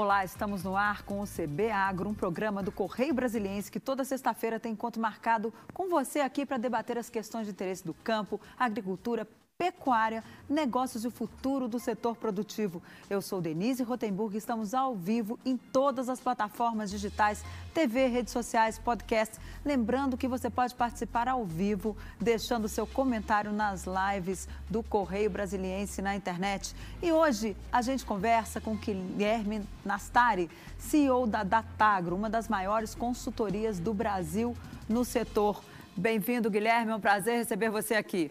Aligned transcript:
Olá, 0.00 0.24
estamos 0.24 0.62
no 0.62 0.76
ar 0.76 1.02
com 1.02 1.20
o 1.20 1.26
CB 1.26 1.72
Agro, 1.72 2.08
um 2.08 2.14
programa 2.14 2.62
do 2.62 2.70
Correio 2.70 3.12
Brasiliense 3.12 3.68
que 3.68 3.80
toda 3.80 4.04
sexta-feira 4.04 4.60
tem 4.60 4.70
encontro 4.70 5.02
marcado 5.02 5.52
com 5.74 5.88
você 5.88 6.20
aqui 6.20 6.46
para 6.46 6.56
debater 6.56 6.96
as 6.96 7.10
questões 7.10 7.48
de 7.48 7.52
interesse 7.52 7.84
do 7.84 7.92
campo, 7.92 8.40
agricultura, 8.56 9.26
pecuária, 9.58 10.22
negócios 10.48 11.02
e 11.02 11.08
o 11.08 11.10
futuro 11.10 11.66
do 11.66 11.80
setor 11.80 12.14
produtivo. 12.14 12.80
Eu 13.10 13.20
sou 13.20 13.40
Denise 13.40 13.82
Rotenburg 13.82 14.36
e 14.36 14.38
estamos 14.38 14.72
ao 14.72 14.94
vivo 14.94 15.36
em 15.44 15.56
todas 15.56 16.08
as 16.08 16.20
plataformas 16.20 16.92
digitais, 16.92 17.42
TV, 17.74 18.06
redes 18.06 18.32
sociais, 18.32 18.78
podcast. 18.78 19.36
Lembrando 19.64 20.16
que 20.16 20.28
você 20.28 20.48
pode 20.48 20.76
participar 20.76 21.26
ao 21.26 21.44
vivo, 21.44 21.96
deixando 22.20 22.68
seu 22.68 22.86
comentário 22.86 23.50
nas 23.50 23.84
lives 23.84 24.48
do 24.70 24.80
Correio 24.80 25.28
Brasiliense 25.28 26.00
na 26.00 26.14
internet. 26.14 26.72
E 27.02 27.10
hoje 27.10 27.56
a 27.72 27.82
gente 27.82 28.06
conversa 28.06 28.60
com 28.60 28.76
Guilherme 28.76 29.66
Nastari, 29.84 30.48
CEO 30.78 31.26
da 31.26 31.42
Datagro, 31.42 32.14
uma 32.14 32.30
das 32.30 32.48
maiores 32.48 32.94
consultorias 32.94 33.80
do 33.80 33.92
Brasil 33.92 34.56
no 34.88 35.04
setor. 35.04 35.60
Bem-vindo, 35.96 36.48
Guilherme, 36.48 36.92
é 36.92 36.94
um 36.94 37.00
prazer 37.00 37.38
receber 37.38 37.70
você 37.70 37.96
aqui. 37.96 38.30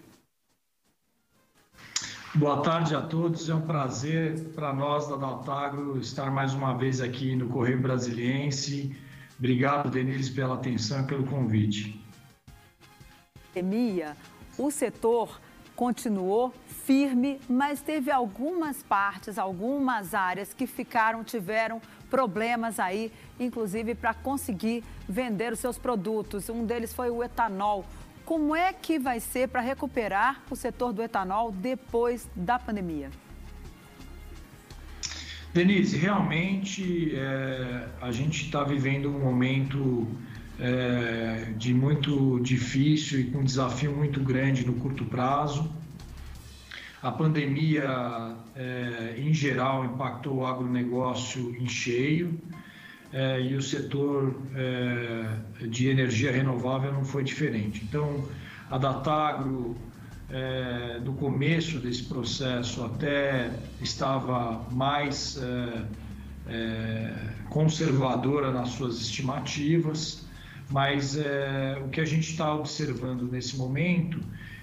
Boa 2.38 2.62
tarde 2.62 2.96
a 2.96 3.02
todos, 3.02 3.50
é 3.50 3.56
um 3.56 3.62
prazer 3.62 4.38
para 4.54 4.72
nós 4.72 5.08
da 5.08 5.16
Daltagro 5.16 5.98
estar 5.98 6.30
mais 6.30 6.54
uma 6.54 6.78
vez 6.78 7.02
aqui 7.02 7.36
no 7.36 7.50
Correio 7.50 7.82
Brasiliense. 7.82 8.96
Obrigado, 9.40 9.90
Denise, 9.90 10.32
pela 10.32 10.54
atenção 10.54 11.02
e 11.02 11.04
pelo 11.08 11.26
convite. 11.26 12.00
Pandemia, 13.52 14.16
o 14.56 14.70
setor 14.70 15.42
continuou 15.76 16.54
firme, 16.86 17.40
mas 17.50 17.82
teve 17.82 18.12
algumas 18.12 18.84
partes, 18.84 19.40
algumas 19.40 20.14
áreas 20.14 20.54
que 20.54 20.68
ficaram, 20.68 21.24
tiveram 21.24 21.82
problemas 22.08 22.80
aí, 22.80 23.12
inclusive 23.40 23.96
para 23.96 24.14
conseguir 24.14 24.84
vender 25.10 25.54
os 25.54 25.60
seus 25.60 25.80
produtos. 25.80 26.50
Um 26.50 26.68
deles 26.68 26.94
foi 26.94 27.10
o 27.10 27.24
etanol. 27.24 27.84
Como 28.28 28.54
é 28.54 28.74
que 28.74 29.00
vai 29.00 29.22
ser 29.22 29.48
para 29.48 29.62
recuperar 29.62 30.44
o 30.52 30.56
setor 30.56 30.92
do 30.92 31.02
etanol 31.02 31.50
depois 31.50 32.30
da 32.36 32.60
pandemia? 32.60 33.10
Denise, 35.54 35.96
realmente 35.96 37.16
é, 37.16 37.88
a 38.02 38.12
gente 38.12 38.44
está 38.44 38.66
vivendo 38.66 39.08
um 39.08 39.18
momento 39.18 40.06
é, 40.60 41.54
de 41.56 41.74
muito 41.74 42.42
difícil 42.42 43.22
e 43.22 43.32
com 43.32 43.40
um 43.40 43.44
desafio 43.46 43.96
muito 43.96 44.20
grande 44.20 44.66
no 44.66 44.74
curto 44.74 45.06
prazo. 45.06 45.74
A 47.02 47.10
pandemia, 47.10 48.36
é, 48.54 49.16
em 49.18 49.34
geral, 49.34 49.86
impactou 49.86 50.40
o 50.40 50.46
agronegócio 50.46 51.56
em 51.56 51.70
cheio 51.70 52.38
é, 53.14 53.42
e 53.42 53.56
o 53.56 53.62
setor 53.62 54.36
é, 54.56 55.66
de 55.68 55.88
energia 55.88 56.32
renovável 56.32 56.92
não 56.92 57.06
foi 57.06 57.24
diferente. 57.24 57.84
Então, 57.84 58.26
a 58.70 58.78
Datagro, 58.78 59.78
é, 60.30 61.00
no 61.04 61.14
começo 61.14 61.80
desse 61.80 62.04
processo, 62.04 62.84
até 62.84 63.52
estava 63.82 64.66
mais 64.72 65.40
conservadora 67.50 68.52
nas 68.52 68.70
suas 68.70 69.02
estimativas, 69.02 70.26
mas 70.70 71.18
o 71.84 71.90
que 71.90 72.00
a 72.00 72.06
gente 72.06 72.32
está 72.32 72.56
observando 72.56 73.30
nesse 73.30 73.58
momento 73.58 74.20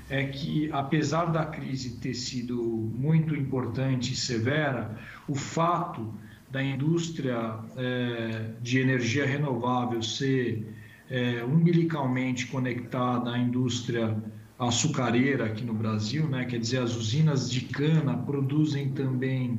é 0.08 0.24
que, 0.24 0.70
apesar 0.72 1.26
da 1.26 1.44
crise 1.44 1.96
ter 1.96 2.14
sido 2.14 2.56
muito 2.56 3.34
importante 3.34 4.12
e 4.12 4.16
severa, 4.16 4.98
o 5.28 5.34
fato 5.34 6.12
da 6.54 6.62
indústria 6.62 7.58
é, 7.76 8.52
de 8.62 8.78
energia 8.78 9.26
renovável 9.26 10.00
ser 10.00 10.64
é, 11.10 11.42
umbilicalmente 11.42 12.46
conectada 12.46 13.32
à 13.32 13.36
indústria 13.36 14.16
açucareira 14.56 15.46
aqui 15.46 15.64
no 15.64 15.74
Brasil, 15.74 16.28
né? 16.28 16.44
quer 16.44 16.60
dizer, 16.60 16.78
as 16.78 16.94
usinas 16.94 17.50
de 17.50 17.62
cana 17.62 18.16
produzem 18.18 18.90
também 18.90 19.58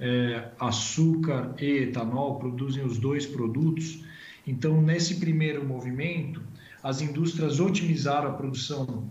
é, 0.00 0.48
açúcar 0.58 1.54
e 1.60 1.82
etanol, 1.82 2.38
produzem 2.38 2.82
os 2.86 2.96
dois 2.96 3.26
produtos. 3.26 4.02
Então, 4.46 4.80
nesse 4.80 5.20
primeiro 5.20 5.62
movimento, 5.62 6.42
as 6.82 7.02
indústrias 7.02 7.60
otimizaram 7.60 8.30
a 8.30 8.32
produção 8.32 9.10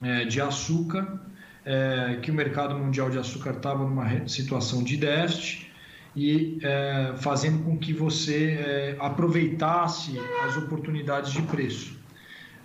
é, 0.00 0.24
de 0.24 0.40
açúcar, 0.40 1.20
é, 1.64 2.20
que 2.22 2.30
o 2.30 2.34
mercado 2.34 2.78
mundial 2.78 3.10
de 3.10 3.18
açúcar 3.18 3.54
estava 3.54 3.82
numa 3.82 4.28
situação 4.28 4.84
de 4.84 4.96
déficit, 4.96 5.67
e 6.18 6.58
é, 6.62 7.14
fazendo 7.18 7.62
com 7.62 7.78
que 7.78 7.92
você 7.92 8.58
é, 8.58 8.96
aproveitasse 8.98 10.18
as 10.44 10.56
oportunidades 10.56 11.30
de 11.30 11.40
preço 11.42 11.96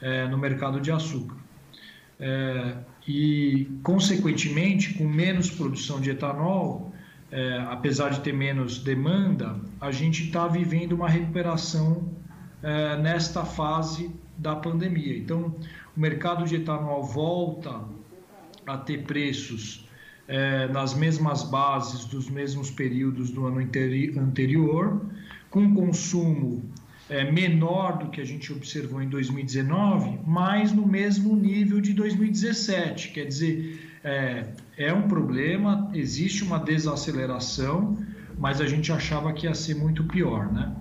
é, 0.01 0.27
no 0.27 0.39
mercado 0.39 0.81
de 0.81 0.91
açúcar. 0.91 1.35
É, 2.19 2.77
e, 3.07 3.69
consequentemente, 3.83 4.95
com 4.95 5.07
menos 5.07 5.51
produção 5.51 6.01
de 6.01 6.09
etanol, 6.09 6.91
é, 7.31 7.59
apesar 7.69 8.09
de 8.09 8.21
ter 8.21 8.33
menos 8.33 8.79
demanda, 8.79 9.55
a 9.79 9.91
gente 9.91 10.23
está 10.23 10.47
vivendo 10.47 10.93
uma 10.93 11.07
recuperação 11.07 12.11
é, 12.63 12.97
nesta 12.97 13.45
fase 13.45 14.09
da 14.35 14.55
pandemia. 14.55 15.15
Então, 15.15 15.53
o 15.95 15.99
mercado 15.99 16.43
de 16.45 16.55
etanol 16.55 17.03
volta 17.03 17.83
a 18.65 18.77
ter 18.77 19.03
preços 19.03 19.87
é, 20.27 20.67
nas 20.67 20.93
mesmas 20.93 21.43
bases 21.43 22.05
dos 22.05 22.29
mesmos 22.29 22.71
períodos 22.71 23.29
do 23.31 23.45
ano 23.45 23.59
anterior, 23.59 25.01
com 25.49 25.73
consumo 25.75 26.63
é, 27.09 27.29
menor 27.29 27.97
do 27.97 28.09
que 28.09 28.21
a 28.21 28.25
gente 28.25 28.51
observou 28.51 29.01
em 29.01 29.09
2019, 29.09 30.19
mas 30.25 30.71
no 30.71 30.87
mesmo 30.87 31.35
nível 31.35 31.81
de 31.81 31.93
2017. 31.93 33.11
Quer 33.11 33.25
dizer, 33.25 33.99
é, 34.03 34.47
é 34.77 34.93
um 34.93 35.07
problema, 35.07 35.91
existe 35.93 36.43
uma 36.43 36.59
desaceleração, 36.59 37.97
mas 38.37 38.61
a 38.61 38.65
gente 38.65 38.91
achava 38.91 39.31
que 39.33 39.45
ia 39.45 39.53
ser 39.53 39.75
muito 39.75 40.03
pior, 40.05 40.51
né? 40.51 40.73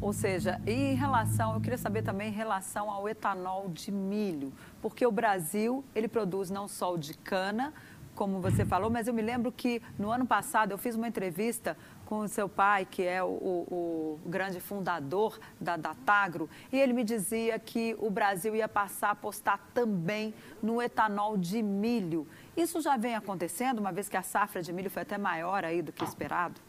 Ou 0.00 0.12
seja, 0.12 0.60
em 0.66 0.94
relação, 0.94 1.54
eu 1.54 1.60
queria 1.60 1.78
saber 1.78 2.02
também 2.02 2.28
em 2.28 2.32
relação 2.32 2.90
ao 2.90 3.08
etanol 3.08 3.68
de 3.68 3.90
milho, 3.90 4.52
porque 4.80 5.04
o 5.04 5.10
Brasil, 5.10 5.84
ele 5.94 6.06
produz 6.06 6.48
não 6.48 6.68
só 6.68 6.94
o 6.94 6.98
de 6.98 7.14
cana, 7.14 7.72
como 8.16 8.40
você 8.40 8.64
falou, 8.64 8.90
mas 8.90 9.06
eu 9.06 9.14
me 9.14 9.22
lembro 9.22 9.52
que 9.52 9.80
no 9.96 10.10
ano 10.10 10.26
passado 10.26 10.72
eu 10.72 10.78
fiz 10.78 10.96
uma 10.96 11.06
entrevista 11.06 11.76
com 12.06 12.20
o 12.20 12.28
seu 12.28 12.48
pai, 12.48 12.86
que 12.90 13.02
é 13.02 13.22
o, 13.22 13.26
o, 13.26 14.20
o 14.24 14.28
grande 14.28 14.58
fundador 14.58 15.38
da 15.60 15.76
Datagro, 15.76 16.48
e 16.72 16.78
ele 16.78 16.92
me 16.92 17.04
dizia 17.04 17.58
que 17.58 17.94
o 17.98 18.08
Brasil 18.10 18.56
ia 18.56 18.68
passar 18.68 19.08
a 19.08 19.10
apostar 19.12 19.60
também 19.74 20.32
no 20.62 20.80
etanol 20.80 21.36
de 21.36 21.62
milho. 21.62 22.26
Isso 22.56 22.80
já 22.80 22.96
vem 22.96 23.14
acontecendo, 23.14 23.78
uma 23.78 23.92
vez 23.92 24.08
que 24.08 24.16
a 24.16 24.22
safra 24.22 24.62
de 24.62 24.72
milho 24.72 24.90
foi 24.90 25.02
até 25.02 25.18
maior 25.18 25.64
aí 25.64 25.82
do 25.82 25.92
que 25.92 26.04
esperado? 26.04 26.60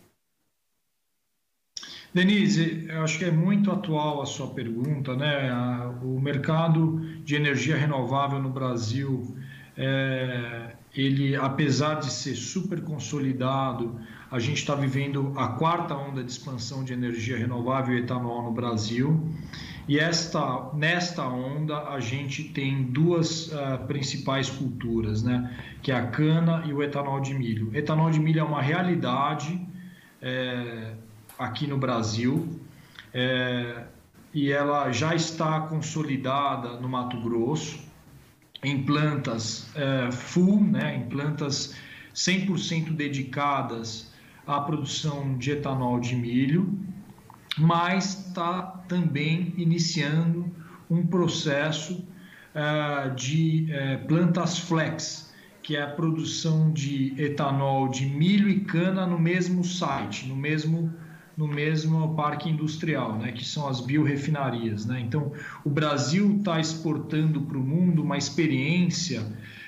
Denise, 2.14 2.88
eu 2.90 3.04
acho 3.04 3.20
que 3.20 3.26
é 3.26 3.32
muito 3.32 3.72
atual 3.72 4.22
a 4.22 4.26
sua 4.26 4.48
pergunta, 4.48 5.16
né? 5.16 5.52
O 6.02 6.20
mercado 6.20 7.00
de 7.24 7.36
energia 7.36 7.78
renovável 7.78 8.42
no 8.42 8.50
Brasil 8.50 9.38
é, 9.78 10.77
ele, 10.98 11.36
apesar 11.36 11.96
de 11.96 12.12
ser 12.12 12.36
super 12.36 12.82
consolidado, 12.84 14.00
a 14.32 14.40
gente 14.40 14.58
está 14.58 14.74
vivendo 14.74 15.32
a 15.38 15.50
quarta 15.50 15.96
onda 15.96 16.24
de 16.24 16.32
expansão 16.32 16.84
de 16.84 16.92
energia 16.92 17.38
renovável 17.38 17.96
e 17.96 18.00
etanol 18.00 18.42
no 18.42 18.52
Brasil. 18.52 19.32
E 19.88 20.00
esta, 20.00 20.72
nesta 20.74 21.26
onda 21.28 21.90
a 21.90 22.00
gente 22.00 22.46
tem 22.46 22.84
duas 22.84 23.48
uh, 23.48 23.86
principais 23.88 24.50
culturas, 24.50 25.22
né? 25.22 25.56
que 25.82 25.92
é 25.92 25.96
a 25.96 26.08
cana 26.08 26.64
e 26.66 26.74
o 26.74 26.82
etanol 26.82 27.22
de 27.22 27.34
milho. 27.34 27.70
O 27.72 27.76
etanol 27.76 28.10
de 28.10 28.20
milho 28.20 28.40
é 28.40 28.44
uma 28.44 28.62
realidade 28.62 29.62
é, 30.22 30.94
aqui 31.38 31.68
no 31.68 31.78
Brasil 31.78 32.60
é, 33.14 33.84
e 34.34 34.52
ela 34.52 34.92
já 34.92 35.16
está 35.16 35.62
consolidada 35.62 36.80
no 36.80 36.90
Mato 36.90 37.22
Grosso 37.22 37.87
em 38.64 38.84
plantas 38.84 39.68
é, 39.76 40.12
full, 40.12 40.64
né, 40.64 40.96
em 40.96 41.10
plantas 41.10 41.76
100% 42.14 42.92
dedicadas 42.96 44.12
à 44.46 44.60
produção 44.62 45.38
de 45.38 45.52
etanol 45.52 46.00
de 46.00 46.16
milho, 46.16 46.78
mas 47.58 48.28
está 48.28 48.62
também 48.88 49.54
iniciando 49.58 50.52
um 50.90 51.06
processo 51.06 52.08
é, 52.54 53.10
de 53.10 53.72
é, 53.72 53.98
plantas 53.98 54.58
flex, 54.58 55.34
que 55.62 55.76
é 55.76 55.84
a 55.84 55.88
produção 55.88 56.72
de 56.72 57.14
etanol 57.22 57.90
de 57.90 58.06
milho 58.06 58.50
e 58.50 58.62
cana 58.62 59.06
no 59.06 59.20
mesmo 59.20 59.64
site, 59.64 60.28
no 60.28 60.36
mesmo 60.36 60.94
no 61.38 61.48
mesmo 61.48 62.16
parque 62.16 62.50
industrial, 62.50 63.18
né, 63.20 63.32
que 63.32 63.46
são 63.46 63.68
as 63.68 63.80
biorefinarias. 63.80 64.88
Né? 64.88 65.00
Então, 65.00 65.32
o 65.64 65.70
Brasil 65.70 66.38
está 66.40 66.60
exportando 66.60 67.42
para 67.42 67.58
o 67.58 67.62
mundo 67.62 68.02
uma 68.02 68.18
experiência 68.18 69.24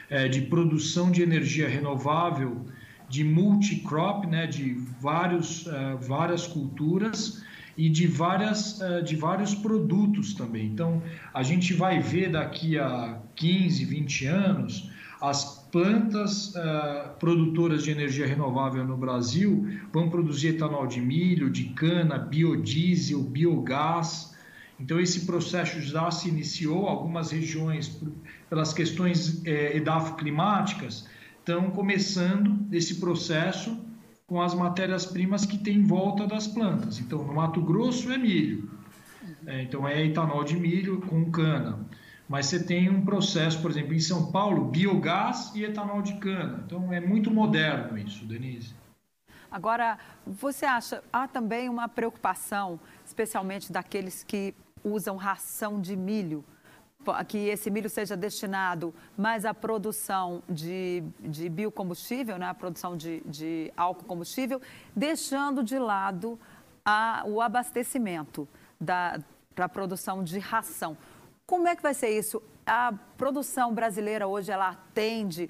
é, 0.09 0.27
de 0.27 0.41
produção 0.41 1.11
de 1.11 1.21
energia 1.21 1.69
renovável 1.69 2.65
de 3.09 3.23
multicrop, 3.23 4.25
né, 4.27 4.45
de 4.45 4.75
vários, 5.01 5.65
uh, 5.65 5.97
várias 5.99 6.45
culturas 6.45 7.43
e 7.75 7.89
de, 7.89 8.05
várias, 8.05 8.79
uh, 8.79 9.01
de 9.03 9.15
vários 9.15 9.55
produtos 9.55 10.35
também. 10.35 10.67
Então, 10.67 11.01
a 11.33 11.41
gente 11.41 11.73
vai 11.73 11.99
ver 11.99 12.31
daqui 12.31 12.77
a 12.77 13.19
15, 13.35 13.83
20 13.83 14.25
anos 14.27 14.91
as 15.19 15.58
plantas 15.71 16.53
uh, 16.55 17.09
produtoras 17.19 17.83
de 17.83 17.91
energia 17.91 18.25
renovável 18.25 18.83
no 18.85 18.97
Brasil 18.97 19.67
vão 19.91 20.09
produzir 20.09 20.49
etanol 20.49 20.87
de 20.87 20.99
milho, 20.99 21.49
de 21.49 21.65
cana, 21.65 22.17
biodiesel, 22.17 23.21
biogás. 23.21 24.35
Então, 24.79 24.99
esse 24.99 25.25
processo 25.25 25.81
já 25.81 26.09
se 26.09 26.29
iniciou. 26.29 26.87
Algumas 26.87 27.31
regiões, 27.31 28.01
pelas 28.49 28.73
questões 28.73 29.45
eh, 29.45 29.77
edafoclimáticas, 29.77 31.07
estão 31.37 31.69
começando 31.71 32.65
esse 32.71 32.95
processo 32.95 33.77
com 34.25 34.41
as 34.41 34.53
matérias-primas 34.53 35.45
que 35.45 35.57
tem 35.57 35.77
em 35.77 35.85
volta 35.85 36.25
das 36.25 36.47
plantas. 36.47 36.99
Então, 36.99 37.23
no 37.25 37.33
Mato 37.33 37.61
Grosso 37.61 38.11
é 38.11 38.17
milho, 38.17 38.69
é, 39.45 39.63
então 39.63 39.87
é 39.87 40.05
etanol 40.05 40.43
de 40.43 40.55
milho 40.55 41.01
com 41.01 41.29
cana 41.31 41.79
mas 42.29 42.45
você 42.45 42.63
tem 42.63 42.87
um 42.91 43.03
processo, 43.03 43.59
por 43.59 43.71
exemplo, 43.71 43.95
em 43.95 43.99
São 43.99 44.31
Paulo, 44.31 44.65
biogás 44.65 45.51
e 45.55 45.63
etanol 45.63 46.03
de 46.03 46.15
cana. 46.17 46.63
Então 46.63 46.93
é 46.93 46.99
muito 46.99 47.31
moderno 47.31 47.97
isso, 47.97 48.23
Denise. 48.23 48.75
Agora, 49.49 49.97
você 50.27 50.67
acha, 50.67 51.03
há 51.11 51.27
também 51.27 51.67
uma 51.67 51.89
preocupação, 51.89 52.79
especialmente 53.03 53.71
daqueles 53.71 54.23
que 54.23 54.53
usam 54.83 55.17
ração 55.17 55.81
de 55.81 55.95
milho, 55.95 56.45
que 57.27 57.37
esse 57.47 57.71
milho 57.71 57.89
seja 57.89 58.15
destinado 58.15 58.93
mais 59.17 59.43
à 59.43 59.53
produção 59.53 60.43
de, 60.47 61.03
de 61.19 61.49
biocombustível, 61.49 62.37
né, 62.37 62.45
a 62.45 62.53
produção 62.53 62.95
de, 62.95 63.21
de 63.25 63.73
álcool 63.75 64.05
combustível, 64.05 64.61
deixando 64.95 65.63
de 65.63 65.79
lado 65.79 66.39
a, 66.85 67.23
o 67.25 67.41
abastecimento 67.41 68.47
para 68.79 69.65
a 69.65 69.69
produção 69.69 70.23
de 70.23 70.37
ração. 70.37 70.95
Como 71.49 71.67
é 71.67 71.75
que 71.75 71.81
vai 71.81 71.95
ser 71.95 72.15
isso? 72.15 72.43
A 72.63 72.93
produção 73.17 73.73
brasileira 73.73 74.27
hoje 74.27 74.51
ela 74.51 74.69
atende 74.69 75.49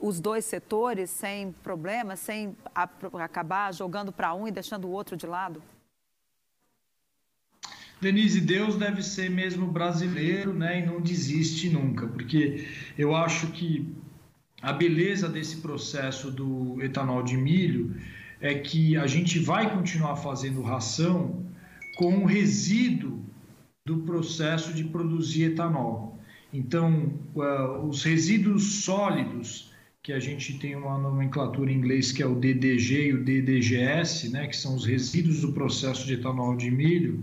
os 0.00 0.20
dois 0.20 0.44
setores 0.44 1.10
sem 1.10 1.50
problema, 1.50 2.14
sem 2.14 2.56
acabar 2.72 3.74
jogando 3.74 4.12
para 4.12 4.32
um 4.32 4.46
e 4.46 4.52
deixando 4.52 4.86
o 4.86 4.92
outro 4.92 5.16
de 5.16 5.26
lado? 5.26 5.60
Denise, 8.00 8.40
Deus 8.40 8.76
deve 8.76 9.02
ser 9.02 9.28
mesmo 9.28 9.66
brasileiro, 9.66 10.54
né, 10.54 10.78
e 10.78 10.86
não 10.86 11.00
desiste 11.00 11.68
nunca, 11.68 12.06
porque 12.06 12.68
eu 12.96 13.16
acho 13.16 13.48
que 13.48 13.92
a 14.62 14.72
beleza 14.72 15.28
desse 15.28 15.56
processo 15.56 16.30
do 16.30 16.80
etanol 16.80 17.24
de 17.24 17.36
milho 17.36 18.00
é 18.40 18.54
que 18.54 18.96
a 18.96 19.08
gente 19.08 19.40
vai 19.40 19.68
continuar 19.68 20.14
fazendo 20.14 20.62
ração 20.62 21.44
com 21.98 22.18
o 22.18 22.24
resíduo 22.24 23.28
do 23.84 23.98
processo 23.98 24.72
de 24.72 24.84
produzir 24.84 25.44
etanol. 25.44 26.18
Então, 26.52 27.14
uh, 27.34 27.86
os 27.86 28.02
resíduos 28.02 28.84
sólidos, 28.84 29.72
que 30.02 30.12
a 30.12 30.20
gente 30.20 30.58
tem 30.58 30.74
uma 30.74 30.98
nomenclatura 30.98 31.70
em 31.70 31.76
inglês 31.76 32.10
que 32.10 32.22
é 32.22 32.26
o 32.26 32.34
DDG 32.34 33.08
e 33.08 33.14
o 33.14 33.24
DDGS, 33.24 34.30
né, 34.30 34.46
que 34.46 34.56
são 34.56 34.74
os 34.74 34.84
resíduos 34.86 35.42
do 35.42 35.52
processo 35.52 36.06
de 36.06 36.14
etanol 36.14 36.56
de 36.56 36.70
milho, 36.70 37.22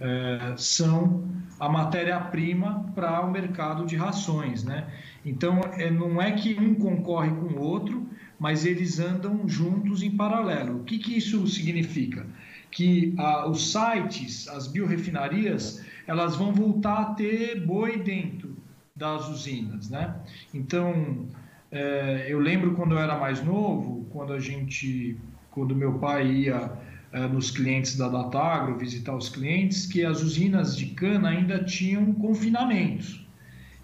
uh, 0.00 0.58
são 0.58 1.28
a 1.58 1.68
matéria-prima 1.68 2.90
para 2.94 3.20
o 3.24 3.30
mercado 3.30 3.86
de 3.86 3.96
rações. 3.96 4.64
Né? 4.64 4.86
Então, 5.24 5.60
é, 5.74 5.90
não 5.90 6.20
é 6.20 6.32
que 6.32 6.54
um 6.54 6.74
concorre 6.74 7.30
com 7.30 7.54
o 7.54 7.60
outro, 7.60 8.06
mas 8.38 8.64
eles 8.64 8.98
andam 8.98 9.48
juntos 9.48 10.02
em 10.02 10.10
paralelo. 10.10 10.80
O 10.80 10.84
que, 10.84 10.98
que 10.98 11.16
isso 11.16 11.46
significa? 11.46 12.26
Que 12.74 13.14
ah, 13.16 13.48
os 13.48 13.72
sites, 13.72 14.48
as 14.48 14.66
biorefinarias, 14.66 15.82
elas 16.06 16.34
vão 16.36 16.52
voltar 16.52 16.98
a 16.98 17.04
ter 17.14 17.64
boi 17.64 17.98
dentro 17.98 18.56
das 18.94 19.28
usinas, 19.28 19.88
né? 19.88 20.14
Então, 20.52 21.26
é, 21.70 22.26
eu 22.28 22.40
lembro 22.40 22.74
quando 22.74 22.92
eu 22.92 22.98
era 22.98 23.16
mais 23.16 23.42
novo, 23.42 24.06
quando 24.10 24.32
a 24.32 24.40
gente, 24.40 25.16
quando 25.52 25.74
meu 25.74 25.94
pai 26.00 26.26
ia 26.26 26.72
é, 27.12 27.26
nos 27.28 27.50
clientes 27.50 27.96
da 27.96 28.08
Datagro 28.08 28.76
visitar 28.76 29.14
os 29.14 29.28
clientes, 29.28 29.86
que 29.86 30.04
as 30.04 30.20
usinas 30.20 30.76
de 30.76 30.86
cana 30.86 31.28
ainda 31.28 31.62
tinham 31.62 32.12
confinamentos. 32.12 33.24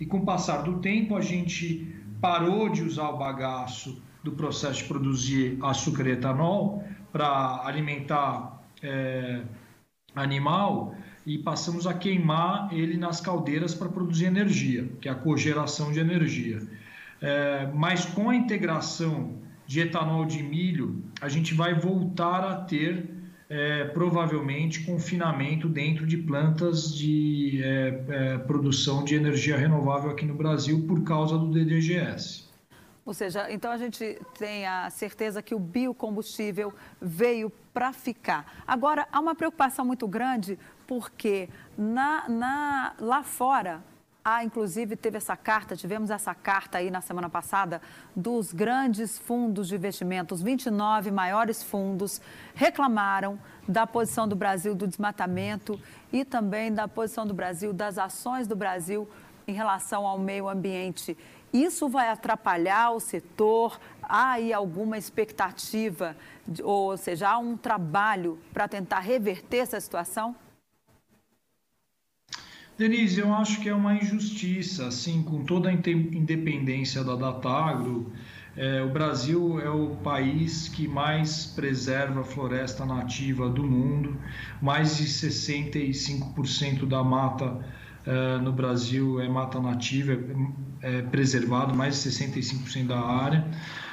E 0.01 0.07
com 0.07 0.19
o 0.19 0.25
passar 0.25 0.63
do 0.63 0.79
tempo, 0.81 1.17
a 1.17 1.21
gente 1.21 1.95
parou 2.21 2.69
de 2.69 2.83
usar 2.83 3.09
o 3.11 3.19
bagaço 3.19 4.03
do 4.25 4.33
processo 4.33 4.83
de 4.83 4.89
produzir 4.89 5.59
açúcar 5.63 6.09
e 6.09 6.11
etanol 6.11 6.85
para 7.13 7.63
alimentar 7.65 8.60
é, 8.83 9.43
animal 10.15 10.95
e 11.27 11.39
passamos 11.39 11.87
a 11.87 11.95
queimar 11.95 12.73
ele 12.73 12.97
nas 12.97 13.21
caldeiras 13.21 13.75
para 13.75 13.89
produzir 13.89 14.27
energia, 14.27 14.89
que 15.01 15.09
é 15.09 15.13
a 15.13 15.15
cogeração 15.15 15.93
de 15.93 16.01
energia. 16.01 16.61
É, 17.21 17.71
mas 17.75 18.05
com 18.05 18.31
a 18.31 18.35
integração 18.35 19.39
de 19.67 19.81
etanol 19.81 20.25
de 20.25 20.43
milho, 20.43 21.05
a 21.21 21.29
gente 21.29 21.55
vai 21.55 21.75
voltar 21.75 22.45
a 22.45 22.57
ter 22.57 23.09
é, 23.49 23.85
provavelmente 23.85 24.85
confinamento 24.85 25.69
dentro 25.69 26.07
de 26.07 26.17
plantas 26.17 26.95
de 26.95 27.61
é, 27.63 28.05
é 28.09 28.39
produção 28.39 29.05
de 29.05 29.15
energia 29.15 29.57
renovável 29.57 30.11
aqui 30.11 30.25
no 30.25 30.35
Brasil 30.35 30.85
por 30.87 31.03
causa 31.03 31.37
do 31.37 31.51
DDGS. 31.51 32.50
Ou 33.05 33.15
seja, 33.15 33.51
então 33.51 33.73
a 33.73 33.77
gente 33.77 34.21
tem 34.39 34.67
a 34.67 34.91
certeza 34.91 35.43
que 35.43 35.55
o 35.55 35.59
biocombustível 35.59 36.73
veio 37.01 37.51
para 37.73 37.93
ficar. 37.93 38.63
Agora, 38.67 39.09
há 39.11 39.19
uma 39.21 39.35
preocupação 39.35 39.85
muito 39.85 40.07
grande 40.07 40.59
porque 40.87 41.49
na, 41.79 42.29
na, 42.29 42.95
lá 42.99 43.23
fora 43.23 43.83
Há, 44.23 44.45
inclusive, 44.45 44.97
teve 44.97 45.17
essa 45.17 45.35
carta, 45.35 45.75
tivemos 45.75 46.11
essa 46.11 46.35
carta 46.35 46.77
aí 46.77 46.91
na 46.91 47.01
semana 47.01 47.31
passada 47.31 47.81
dos 48.15 48.53
grandes 48.53 49.19
fundos 49.19 49.69
de 49.69 49.75
investimento, 49.75 50.35
os 50.35 50.43
29 50.43 51.11
maiores 51.11 51.63
fundos 51.63 52.21
reclamaram 52.55 53.39
da 53.67 53.87
posição 53.87 54.29
do 54.29 54.37
Brasil 54.37 54.75
do 54.75 54.87
desmatamento 54.87 55.81
e 56.13 56.23
também 56.23 56.71
da 56.71 56.87
posição 56.87 57.27
do 57.27 57.33
Brasil, 57.33 57.73
das 57.73 57.97
ações 57.97 58.47
do 58.47 58.55
Brasil 58.55 59.09
em 59.49 59.55
relação 59.55 60.07
ao 60.07 60.19
meio 60.19 60.51
ambiente. 60.51 61.17
Isso 61.53 61.89
vai 61.89 62.09
atrapalhar 62.09 62.91
o 62.93 63.01
setor? 63.01 63.81
Há 64.03 64.33
aí 64.33 64.53
alguma 64.53 64.99
expectativa, 64.99 66.17
ou 66.63 66.97
seja, 66.97 67.31
há 67.31 67.39
um 67.39 67.57
trabalho 67.57 68.39
para 68.53 68.67
tentar 68.67 69.01
reverter 69.01 69.59
essa 69.59 69.81
situação? 69.81 70.35
Denise, 72.77 73.21
eu 73.21 73.33
acho 73.35 73.61
que 73.61 73.69
é 73.69 73.75
uma 73.75 73.95
injustiça, 73.95 74.87
assim, 74.87 75.23
com 75.23 75.45
toda 75.45 75.69
a 75.69 75.73
independência 75.73 77.05
da 77.05 77.15
Datagro, 77.15 78.11
é, 78.57 78.83
o 78.83 78.89
Brasil 78.89 79.61
é 79.61 79.71
o 79.71 79.97
país 80.03 80.69
que 80.69 80.89
mais 80.89 81.47
preserva 81.47 82.21
a 82.21 82.25
floresta 82.25 82.85
nativa 82.85 83.49
do 83.49 83.63
mundo, 83.63 84.17
mais 84.61 84.97
de 84.97 85.05
65% 85.05 86.87
da 86.87 87.03
mata 87.05 87.47
uh, 88.07 88.43
no 88.43 88.53
Brasil 88.53 89.21
é 89.21 89.29
mata 89.29 89.61
nativa, 89.61 90.19
é, 90.83 90.99
é 90.99 91.03
preservado, 91.03 91.75
mais 91.75 92.03
de 92.03 92.11
65% 92.11 92.87
da 92.87 93.01
área. 93.01 93.45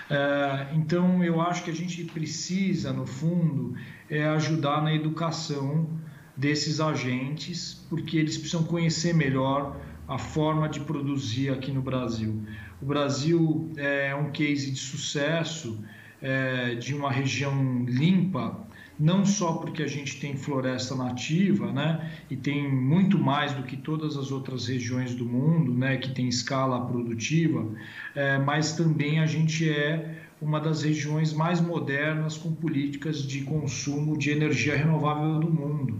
Uh, 0.09 0.77
então, 0.77 1.23
eu 1.23 1.41
acho 1.41 1.63
que 1.63 1.71
a 1.71 1.75
gente 1.75 2.03
precisa, 2.05 2.93
no 2.93 3.05
fundo, 3.05 3.75
é 4.09 4.25
ajudar 4.25 4.81
na 4.81 4.93
educação 4.93 5.87
desses 6.35 6.79
agentes, 6.79 7.85
porque 7.89 8.17
eles 8.17 8.37
precisam 8.37 8.63
conhecer 8.63 9.13
melhor 9.13 9.75
a 10.07 10.17
forma 10.17 10.69
de 10.69 10.79
produzir 10.79 11.49
aqui 11.49 11.71
no 11.71 11.81
Brasil. 11.81 12.41
O 12.81 12.85
Brasil 12.85 13.71
é 13.75 14.15
um 14.15 14.31
case 14.31 14.71
de 14.71 14.79
sucesso 14.79 15.83
é, 16.21 16.75
de 16.75 16.93
uma 16.95 17.11
região 17.11 17.83
limpa 17.85 18.66
não 18.99 19.25
só 19.25 19.53
porque 19.53 19.83
a 19.83 19.87
gente 19.87 20.19
tem 20.19 20.35
floresta 20.35 20.95
nativa, 20.95 21.71
né, 21.71 22.11
e 22.29 22.35
tem 22.35 22.71
muito 22.71 23.17
mais 23.17 23.53
do 23.53 23.63
que 23.63 23.77
todas 23.77 24.17
as 24.17 24.31
outras 24.31 24.67
regiões 24.67 25.13
do 25.13 25.25
mundo, 25.25 25.73
né, 25.73 25.97
que 25.97 26.09
tem 26.09 26.27
escala 26.27 26.85
produtiva, 26.85 27.67
é, 28.15 28.37
mas 28.39 28.73
também 28.73 29.19
a 29.19 29.25
gente 29.25 29.69
é 29.69 30.17
uma 30.41 30.59
das 30.59 30.83
regiões 30.83 31.33
mais 31.33 31.59
modernas 31.59 32.37
com 32.37 32.53
políticas 32.53 33.23
de 33.23 33.41
consumo 33.41 34.17
de 34.17 34.29
energia 34.29 34.75
renovável 34.75 35.39
do 35.39 35.49
mundo. 35.49 35.99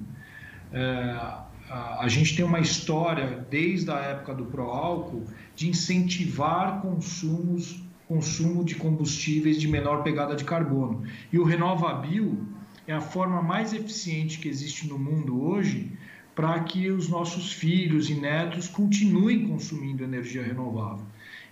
É, 0.72 1.38
a, 1.70 2.08
gente 2.08 2.36
tem 2.36 2.46
uma 2.46 2.60
história 2.60 3.46
desde 3.50 3.92
a 3.92 3.98
época 3.98 4.34
do 4.34 4.46
pró-álcool 4.46 5.25
de 5.56 5.70
incentivar 5.70 6.82
consumos 6.82 7.82
consumo 8.08 8.63
de 8.63 8.75
combustíveis 8.75 9.60
de 9.60 9.68
menor 9.68 10.01
pegada 10.01 10.34
de 10.34 10.46
carbono. 10.46 11.04
E 11.32 11.38
o 11.38 11.44
RenovaBio 11.44 12.48
é 12.88 12.94
a 12.94 13.01
forma 13.01 13.41
mais 13.41 13.74
eficiente 13.74 14.39
que 14.39 14.48
existe 14.48 14.88
no 14.88 14.98
mundo 14.98 15.44
hoje 15.44 15.91
para 16.34 16.60
que 16.62 16.89
os 16.89 17.10
nossos 17.10 17.51
filhos 17.51 18.10
e 18.10 18.13
netos 18.13 18.70
continuem 18.70 19.48
consumindo 19.48 20.03
energia 20.03 20.41
renovável. 20.41 21.06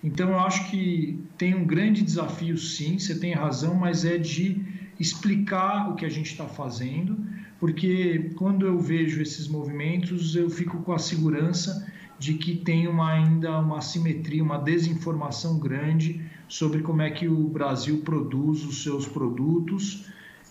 Então, 0.04 0.30
eu 0.30 0.40
acho 0.40 0.70
que 0.70 1.20
tem 1.38 1.56
um 1.56 1.66
grande 1.66 2.04
desafio, 2.04 2.58
sim, 2.58 2.98
você 2.98 3.18
tem 3.20 3.34
razão, 3.34 3.74
mas 3.76 4.06
é 4.06 4.18
de 4.18 4.64
explicar 5.00 5.90
o 5.90 5.96
que 5.96 6.06
a 6.06 6.10
gente 6.10 6.32
está 6.32 6.46
fazendo, 6.46 7.18
porque 7.60 8.32
quando 8.36 8.66
eu 8.66 8.80
vejo 8.80 9.22
esses 9.22 9.48
movimentos, 9.48 10.36
eu 10.36 10.50
fico 10.50 10.78
com 10.84 10.94
a 10.94 11.00
segurança 11.00 11.92
de 12.20 12.36
que 12.36 12.56
tem 12.56 12.88
uma, 12.88 13.12
ainda 13.12 13.60
uma 13.60 13.80
assimetria, 13.80 14.44
uma 14.44 14.60
desinformação 14.60 15.58
grande 15.58 16.22
sobre 16.48 16.82
como 16.82 17.02
é 17.02 17.10
que 17.10 17.28
o 17.28 17.48
Brasil 17.48 18.02
produz 18.06 18.64
os 18.64 18.84
seus 18.84 19.08
produtos 19.08 20.06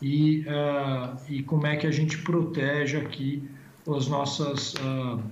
e, 0.05 0.41
uh, 0.41 1.17
e 1.31 1.43
como 1.43 1.67
é 1.67 1.77
que 1.77 1.87
a 1.87 1.91
gente 1.91 2.19
protege 2.19 2.99
aqui 2.99 3.49
os 3.87 4.07
nossos 4.07 4.75
uh, 4.75 5.23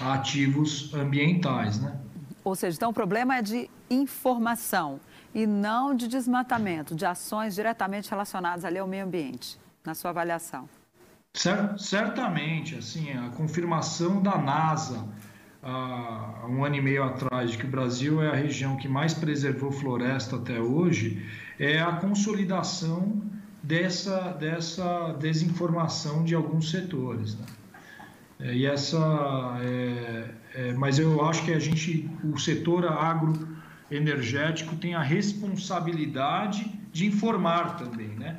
ativos 0.00 0.94
ambientais, 0.94 1.78
né? 1.78 2.00
Ou 2.42 2.54
seja, 2.54 2.74
então 2.74 2.88
o 2.88 2.94
problema 2.94 3.36
é 3.36 3.42
de 3.42 3.68
informação 3.90 4.98
e 5.34 5.46
não 5.46 5.94
de 5.94 6.08
desmatamento, 6.08 6.94
de 6.94 7.04
ações 7.04 7.54
diretamente 7.54 8.08
relacionadas 8.08 8.64
ali 8.64 8.78
ao 8.78 8.86
meio 8.86 9.04
ambiente, 9.04 9.58
na 9.84 9.94
sua 9.94 10.08
avaliação. 10.08 10.66
Certamente, 11.76 12.76
assim, 12.76 13.12
a 13.12 13.28
confirmação 13.28 14.22
da 14.22 14.38
NASA 14.38 15.06
há 15.62 16.46
um 16.48 16.64
ano 16.64 16.76
e 16.76 16.80
meio 16.80 17.04
atrás 17.04 17.50
de 17.50 17.58
que 17.58 17.66
o 17.66 17.70
Brasil 17.70 18.22
é 18.22 18.30
a 18.30 18.34
região 18.34 18.74
que 18.76 18.88
mais 18.88 19.12
preservou 19.12 19.70
floresta 19.70 20.36
até 20.36 20.58
hoje 20.58 21.22
é 21.58 21.78
a 21.78 21.92
consolidação 21.96 23.20
dessa, 23.62 24.32
dessa 24.32 25.12
desinformação 25.18 26.24
de 26.24 26.34
alguns 26.34 26.70
setores. 26.70 27.36
Né? 27.36 27.46
É, 28.40 28.54
e 28.54 28.66
essa, 28.66 29.58
é, 29.62 30.30
é, 30.54 30.72
mas 30.74 30.98
eu 30.98 31.24
acho 31.24 31.44
que 31.44 31.52
a 31.52 31.58
gente, 31.58 32.08
o 32.22 32.38
setor 32.38 32.86
agroenergético 32.86 34.76
tem 34.76 34.94
a 34.94 35.02
responsabilidade 35.02 36.70
de 36.92 37.06
informar 37.06 37.76
também, 37.76 38.08
né? 38.08 38.38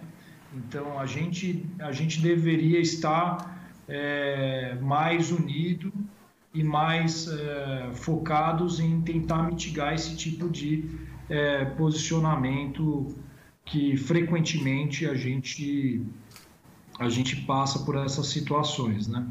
Então 0.55 0.99
a 0.99 1.05
gente, 1.05 1.65
a 1.79 1.91
gente 1.91 2.21
deveria 2.21 2.79
estar 2.79 3.69
é, 3.88 4.75
mais 4.81 5.31
unido 5.31 5.93
e 6.53 6.63
mais 6.63 7.27
é, 7.27 7.89
focados 7.93 8.79
em 8.79 9.01
tentar 9.01 9.43
mitigar 9.43 9.93
esse 9.93 10.15
tipo 10.15 10.49
de 10.49 10.97
posicionamento 11.77 13.15
que 13.69 13.95
frequentemente 13.97 15.05
a 15.05 15.13
gente 15.13 16.01
a 16.99 17.07
gente 17.07 17.35
passa 17.38 17.79
por 17.79 17.95
essas 17.95 18.27
situações, 18.27 19.07
né? 19.07 19.25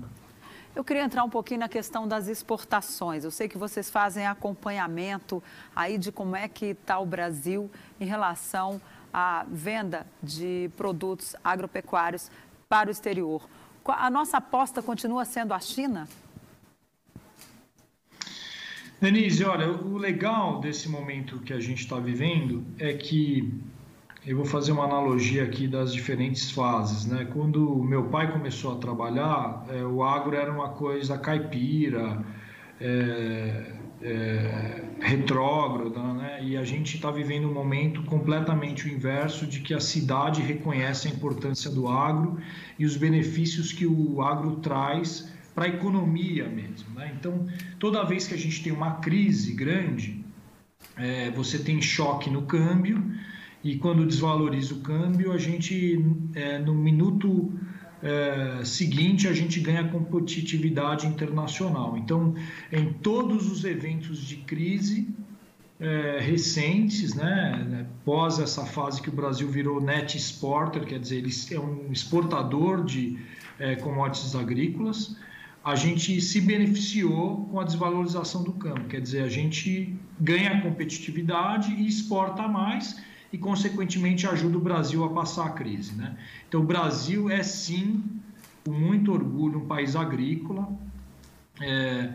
Eu 0.75 0.83
queria 0.83 1.02
entrar 1.02 1.23
um 1.25 1.28
pouquinho 1.28 1.61
na 1.61 1.68
questão 1.68 2.09
das 2.09 2.28
exportações. 2.28 3.25
Eu 3.25 3.30
sei 3.30 3.49
que 3.49 3.59
vocês 3.59 3.90
fazem 3.90 4.26
acompanhamento 4.26 5.42
aí 5.75 5.99
de 5.99 6.11
como 6.11 6.35
é 6.35 6.49
que 6.49 6.66
está 6.66 6.99
o 6.99 7.04
Brasil 7.04 7.71
em 8.00 8.07
relação 8.07 8.80
à 9.12 9.45
venda 9.50 10.07
de 10.23 10.71
produtos 10.76 11.35
agropecuários 11.42 12.30
para 12.68 12.88
o 12.88 12.92
exterior. 12.92 13.47
A 13.85 14.09
nossa 14.09 14.37
aposta 14.38 14.80
continua 14.80 15.25
sendo 15.25 15.52
a 15.52 15.59
China? 15.59 16.09
Denise, 19.00 19.45
olha, 19.45 19.71
o 19.71 19.97
legal 19.97 20.61
desse 20.61 20.88
momento 20.88 21.38
que 21.40 21.52
a 21.52 21.61
gente 21.61 21.80
está 21.80 21.99
vivendo 21.99 22.64
é 22.78 22.92
que 22.95 23.52
eu 24.28 24.37
vou 24.37 24.44
fazer 24.44 24.73
uma 24.73 24.85
analogia 24.85 25.42
aqui 25.42 25.66
das 25.66 25.90
diferentes 25.90 26.50
fases, 26.50 27.06
né? 27.06 27.26
Quando 27.32 27.82
meu 27.82 28.04
pai 28.04 28.30
começou 28.30 28.75
a 28.75 28.76
trabalhar, 28.76 29.64
é, 29.70 29.82
o 29.82 30.02
agro 30.02 30.37
era 30.37 30.52
uma 30.52 30.68
coisa 30.68 31.16
caipira, 31.16 32.23
é, 32.78 33.73
é, 34.02 34.85
retrógrada, 35.00 36.02
né? 36.12 36.44
E 36.44 36.58
a 36.58 36.62
gente 36.64 36.97
está 36.97 37.11
vivendo 37.11 37.49
um 37.49 37.54
momento 37.54 38.02
completamente 38.02 38.87
o 38.87 38.92
inverso 38.92 39.47
de 39.47 39.61
que 39.61 39.73
a 39.73 39.80
cidade 39.80 40.42
reconhece 40.42 41.08
a 41.08 41.11
importância 41.11 41.70
do 41.70 41.88
agro 41.88 42.38
e 42.78 42.85
os 42.85 42.99
benefícios 42.99 43.73
que 43.73 43.87
o 43.87 44.20
agro 44.20 44.56
traz 44.56 45.32
para 45.54 45.64
a 45.64 45.68
economia 45.68 46.47
mesmo. 46.47 46.94
Né? 46.94 47.14
Então, 47.18 47.47
toda 47.78 48.04
vez 48.04 48.28
que 48.28 48.35
a 48.35 48.38
gente 48.38 48.62
tem 48.62 48.75
uma 48.75 48.97
crise 48.97 49.54
grande, 49.54 50.23
é, 50.99 51.30
você 51.30 51.58
tem 51.58 51.80
choque 51.80 52.28
no 52.28 52.42
câmbio 52.42 53.02
e 53.62 53.77
quando 53.77 54.07
desvaloriza 54.07 54.75
o 54.75 54.81
câmbio, 54.81 55.33
a 55.33 55.38
gente 55.38 56.05
é, 56.35 56.59
no 56.59 56.75
minuto 56.75 57.53
é, 58.03 58.65
seguinte 58.65 59.27
a 59.27 59.33
gente 59.33 59.59
ganha 59.61 59.88
competitividade 59.88 61.07
internacional. 61.07 61.97
Então, 61.97 62.35
em 62.73 62.93
todos 62.93 63.50
os 63.50 63.65
eventos 63.65 64.21
de 64.21 64.37
crise 64.37 65.09
é, 65.81 66.19
recentes, 66.21 67.15
né, 67.15 67.67
né, 67.69 67.87
pós 68.05 68.38
essa 68.38 68.65
fase 68.65 69.03
que 69.03 69.09
o 69.09 69.12
Brasil 69.12 69.49
virou 69.49 69.81
net 69.81 70.17
exporter, 70.17 70.85
quer 70.85 70.99
dizer, 70.99 71.19
ele 71.19 71.31
é 71.53 71.61
um 71.61 71.91
exportador 71.93 72.85
de 72.85 73.19
é, 73.59 73.75
commodities 73.77 74.35
agrícolas 74.35 75.17
a 75.65 75.75
gente 75.75 76.19
se 76.23 76.41
beneficiou 76.41 77.47
com 77.50 77.61
a 77.61 77.65
desvalorização 77.65 78.43
do 78.43 78.53
câmbio, 78.53 78.85
quer 78.85 79.03
dizer, 79.03 79.23
a 79.23 79.29
gente 79.29 79.95
ganha 80.19 80.62
competitividade 80.62 81.71
e 81.73 81.87
exporta 81.87 82.49
mais 82.49 82.99
e, 83.32 83.38
consequentemente, 83.38 84.26
ajuda 84.26 84.56
o 84.56 84.61
Brasil 84.61 85.04
a 85.04 85.11
passar 85.11 85.47
a 85.47 85.50
crise. 85.50 85.94
Né? 85.94 86.16
Então, 86.49 86.61
o 86.61 86.64
Brasil 86.64 87.30
é 87.30 87.42
sim, 87.42 88.02
com 88.64 88.73
muito 88.73 89.12
orgulho, 89.12 89.58
um 89.58 89.66
país 89.66 89.94
agrícola, 89.94 90.68
é, 91.61 92.12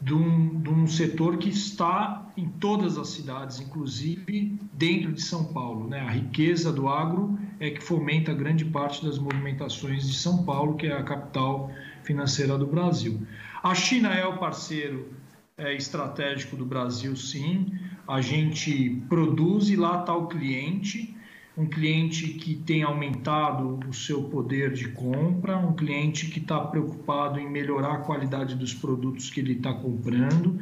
de, 0.00 0.14
um, 0.14 0.60
de 0.60 0.70
um 0.70 0.86
setor 0.86 1.36
que 1.38 1.48
está 1.48 2.26
em 2.36 2.48
todas 2.48 2.98
as 2.98 3.08
cidades, 3.08 3.60
inclusive 3.60 4.58
dentro 4.72 5.12
de 5.12 5.22
São 5.22 5.44
Paulo. 5.44 5.88
Né? 5.88 6.00
A 6.00 6.10
riqueza 6.10 6.72
do 6.72 6.88
agro 6.88 7.38
é 7.60 7.70
que 7.70 7.80
fomenta 7.80 8.32
grande 8.34 8.64
parte 8.64 9.04
das 9.04 9.18
movimentações 9.18 10.08
de 10.08 10.14
São 10.14 10.44
Paulo, 10.44 10.76
que 10.76 10.86
é 10.86 10.92
a 10.92 11.02
capital 11.02 11.70
financeira 12.02 12.58
do 12.58 12.66
Brasil. 12.66 13.20
A 13.62 13.74
China 13.74 14.08
é 14.08 14.26
o 14.26 14.38
parceiro 14.38 15.08
é, 15.56 15.74
estratégico 15.74 16.56
do 16.56 16.64
Brasil, 16.64 17.14
sim. 17.14 17.72
A 18.06 18.20
gente 18.20 19.02
produz 19.08 19.68
e 19.68 19.76
lá 19.76 20.00
está 20.00 20.14
o 20.14 20.26
cliente, 20.26 21.16
um 21.56 21.66
cliente 21.66 22.28
que 22.28 22.54
tem 22.54 22.82
aumentado 22.82 23.78
o 23.88 23.92
seu 23.92 24.24
poder 24.24 24.72
de 24.72 24.88
compra, 24.88 25.56
um 25.56 25.74
cliente 25.74 26.26
que 26.26 26.38
está 26.38 26.58
preocupado 26.60 27.38
em 27.38 27.48
melhorar 27.48 27.94
a 27.94 27.98
qualidade 27.98 28.54
dos 28.54 28.72
produtos 28.74 29.30
que 29.30 29.40
ele 29.40 29.52
está 29.52 29.72
comprando. 29.72 30.58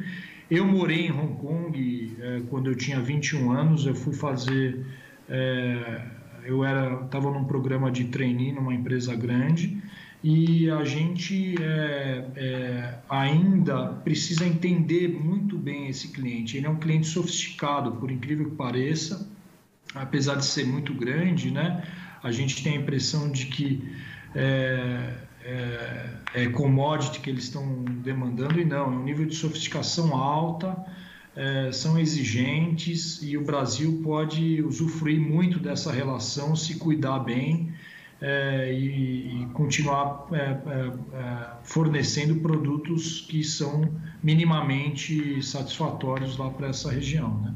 Eu 0.49 0.65
morei 0.65 1.07
em 1.07 1.11
Hong 1.11 1.33
Kong 1.35 2.17
é, 2.19 2.41
quando 2.49 2.69
eu 2.69 2.75
tinha 2.75 2.99
21 2.99 3.51
anos, 3.51 3.85
eu 3.85 3.95
fui 3.95 4.13
fazer. 4.13 4.85
É, 5.29 6.01
eu 6.43 6.63
era 6.63 7.05
estava 7.05 7.31
num 7.31 7.45
programa 7.45 7.91
de 7.91 8.05
trainee 8.05 8.51
numa 8.51 8.73
empresa 8.73 9.15
grande 9.15 9.81
e 10.23 10.69
a 10.69 10.83
gente 10.83 11.55
é, 11.61 12.25
é, 12.35 12.95
ainda 13.09 13.87
precisa 14.03 14.45
entender 14.45 15.07
muito 15.07 15.57
bem 15.57 15.87
esse 15.87 16.09
cliente. 16.09 16.57
Ele 16.57 16.67
é 16.67 16.69
um 16.69 16.77
cliente 16.77 17.07
sofisticado, 17.07 17.93
por 17.93 18.11
incrível 18.11 18.49
que 18.51 18.55
pareça, 18.55 19.27
apesar 19.95 20.35
de 20.35 20.45
ser 20.45 20.65
muito 20.65 20.93
grande, 20.93 21.49
né? 21.49 21.83
A 22.21 22.31
gente 22.31 22.63
tem 22.63 22.77
a 22.77 22.81
impressão 22.81 23.31
de 23.31 23.47
que 23.47 23.83
é, 24.35 25.15
é, 25.43 26.09
é 26.35 26.47
commodity 26.49 27.19
que 27.19 27.29
eles 27.29 27.45
estão 27.45 27.83
demandando 27.83 28.59
e 28.59 28.65
não, 28.65 28.93
é 28.93 28.95
um 28.97 29.03
nível 29.03 29.25
de 29.25 29.35
sofisticação 29.35 30.15
alta, 30.15 30.77
é, 31.35 31.71
são 31.71 31.97
exigentes 31.97 33.23
e 33.23 33.37
o 33.37 33.43
Brasil 33.43 34.01
pode 34.03 34.61
usufruir 34.61 35.19
muito 35.19 35.59
dessa 35.59 35.91
relação 35.91 36.55
se 36.55 36.75
cuidar 36.75 37.19
bem 37.19 37.73
é, 38.21 38.71
e, 38.71 39.41
e, 39.41 39.45
continuar 39.47 40.27
é, 40.31 40.37
é, 40.37 41.47
fornecendo 41.63 42.35
produtos 42.39 43.21
que 43.21 43.43
são 43.43 43.91
minimamente 44.21 45.41
satisfatórios 45.41 46.37
lá 46.37 46.49
para 46.51 46.67
essa 46.67 46.91
região. 46.91 47.39
Né? 47.39 47.53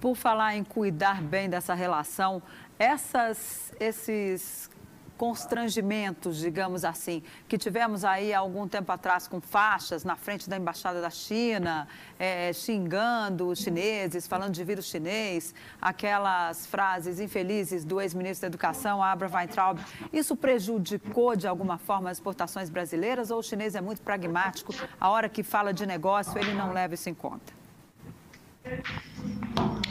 Por 0.00 0.16
falar 0.16 0.56
em 0.56 0.64
cuidar 0.64 1.20
bem 1.22 1.50
dessa 1.50 1.74
relação, 1.74 2.42
essas, 2.78 3.72
esses 3.78 4.70
constrangimentos, 5.18 6.38
digamos 6.38 6.84
assim, 6.84 7.22
que 7.48 7.58
tivemos 7.58 8.04
aí 8.04 8.32
há 8.32 8.38
algum 8.38 8.68
tempo 8.68 8.90
atrás 8.92 9.26
com 9.26 9.40
faixas 9.40 10.04
na 10.04 10.14
frente 10.14 10.48
da 10.48 10.56
Embaixada 10.56 11.02
da 11.02 11.10
China, 11.10 11.88
é, 12.18 12.52
xingando 12.52 13.48
os 13.48 13.58
chineses, 13.58 14.28
falando 14.28 14.52
de 14.52 14.62
vírus 14.62 14.86
chinês, 14.86 15.52
aquelas 15.82 16.66
frases 16.66 17.18
infelizes 17.18 17.84
do 17.84 18.00
ex-ministro 18.00 18.42
da 18.42 18.46
Educação, 18.46 19.02
Abra 19.02 19.28
Weintraub. 19.28 19.80
Isso 20.12 20.36
prejudicou 20.36 21.34
de 21.34 21.48
alguma 21.48 21.76
forma 21.76 22.08
as 22.08 22.18
exportações 22.18 22.70
brasileiras 22.70 23.32
ou 23.32 23.40
o 23.40 23.42
chinês 23.42 23.74
é 23.74 23.80
muito 23.80 24.00
pragmático, 24.00 24.72
a 25.00 25.10
hora 25.10 25.28
que 25.28 25.42
fala 25.42 25.74
de 25.74 25.84
negócio 25.84 26.38
ele 26.38 26.54
não 26.54 26.72
leva 26.72 26.94
isso 26.94 27.10
em 27.10 27.14
conta? 27.14 27.58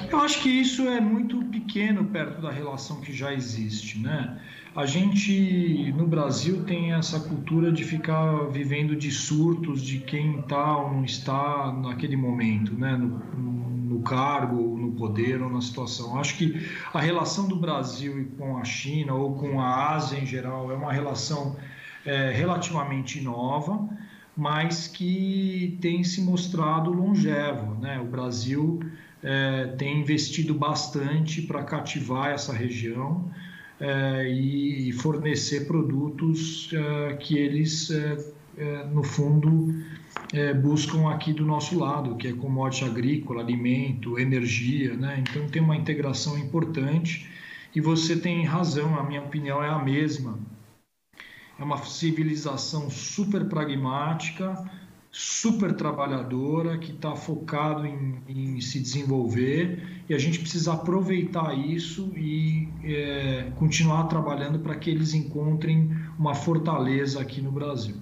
Eu 0.10 0.22
acho 0.22 0.42
que 0.42 0.50
isso 0.50 0.88
é 0.88 1.02
muito 1.02 1.44
pequeno 1.46 2.06
perto 2.06 2.42
da 2.42 2.52
relação 2.52 3.02
que 3.02 3.12
já 3.12 3.34
existe, 3.34 4.00
né? 4.00 4.40
A 4.78 4.86
gente 4.86 5.92
no 5.98 6.06
Brasil 6.06 6.64
tem 6.64 6.94
essa 6.94 7.20
cultura 7.20 7.72
de 7.72 7.84
ficar 7.84 8.48
vivendo 8.52 8.96
de 8.96 9.10
surtos 9.10 9.82
de 9.82 9.98
quem 9.98 10.40
está 10.42 10.78
ou 10.78 10.94
não 10.94 11.04
está 11.04 11.74
naquele 11.74 12.16
momento, 12.16 12.76
né? 12.76 12.96
No, 12.96 13.18
no 13.40 14.02
cargo, 14.04 14.78
no 14.78 14.92
poder 14.92 15.42
ou 15.42 15.50
na 15.50 15.62
situação. 15.62 16.20
Acho 16.20 16.38
que 16.38 16.64
a 16.94 17.00
relação 17.00 17.48
do 17.48 17.56
Brasil 17.56 18.32
com 18.38 18.56
a 18.56 18.64
China 18.64 19.16
ou 19.16 19.34
com 19.34 19.60
a 19.60 19.96
Ásia 19.96 20.20
em 20.20 20.28
geral 20.28 20.72
é 20.72 20.76
uma 20.76 20.94
relação 20.94 21.56
é, 22.06 22.30
relativamente 22.30 23.20
nova, 23.20 23.90
mas 24.36 24.88
que 24.88 25.76
tem 25.82 26.04
se 26.04 26.22
mostrado 26.22 26.92
longeva. 26.92 27.76
Né? 27.82 28.00
O 28.00 28.06
Brasil 28.06 28.80
é, 29.24 29.74
tem 29.76 30.02
investido 30.02 30.54
bastante 30.54 31.42
para 31.42 31.64
cativar 31.64 32.30
essa 32.30 32.54
região 32.54 33.28
e 33.80 34.92
fornecer 34.94 35.68
produtos 35.68 36.70
é, 36.74 37.16
que 37.16 37.38
eles, 37.38 37.92
é, 37.92 38.86
no 38.92 39.04
fundo, 39.04 39.74
buscam 40.62 41.10
aqui 41.10 41.32
do 41.32 41.46
nosso 41.46 41.78
lado, 41.78 42.16
que 42.16 42.28
é 42.28 42.34
commodity 42.34 42.86
agrícola, 42.86 43.42
alimento, 43.42 44.18
energia. 44.18 44.96
Né? 44.96 45.24
Então, 45.28 45.48
tem 45.48 45.62
uma 45.62 45.76
integração 45.76 46.38
importante 46.38 47.30
e 47.76 47.80
você 47.80 48.16
tem 48.16 48.44
razão, 48.44 48.98
a 48.98 49.04
minha 49.04 49.22
opinião 49.22 49.64
é 49.64 49.70
a 49.70 49.78
mesma. 49.78 50.40
É 51.60 51.64
uma 51.64 51.78
civilização 51.78 52.90
super 52.90 53.48
pragmática, 53.48 54.70
super 55.18 55.74
trabalhadora, 55.74 56.78
que 56.78 56.92
está 56.92 57.16
focado 57.16 57.88
em, 57.88 58.22
em, 58.28 58.62
se 58.62 58.80
desenvolver 58.80 60.04
e 60.08 60.14
a 60.14 60.18
gente 60.20 60.38
precisa 60.40 60.74
aproveitar 60.74 61.58
isso 61.58 62.14
e 62.16 62.70
é, 62.84 63.52
continuar 63.56 64.04
trabalhando 64.04 64.60
para 64.60 64.76
que 64.76 64.92
eles 64.92 65.16
encontrem 65.16 65.90
uma 66.20 66.36
fortaleza 66.36 67.20
aqui 67.20 67.42
no 67.42 67.52
Brasil. 67.52 67.96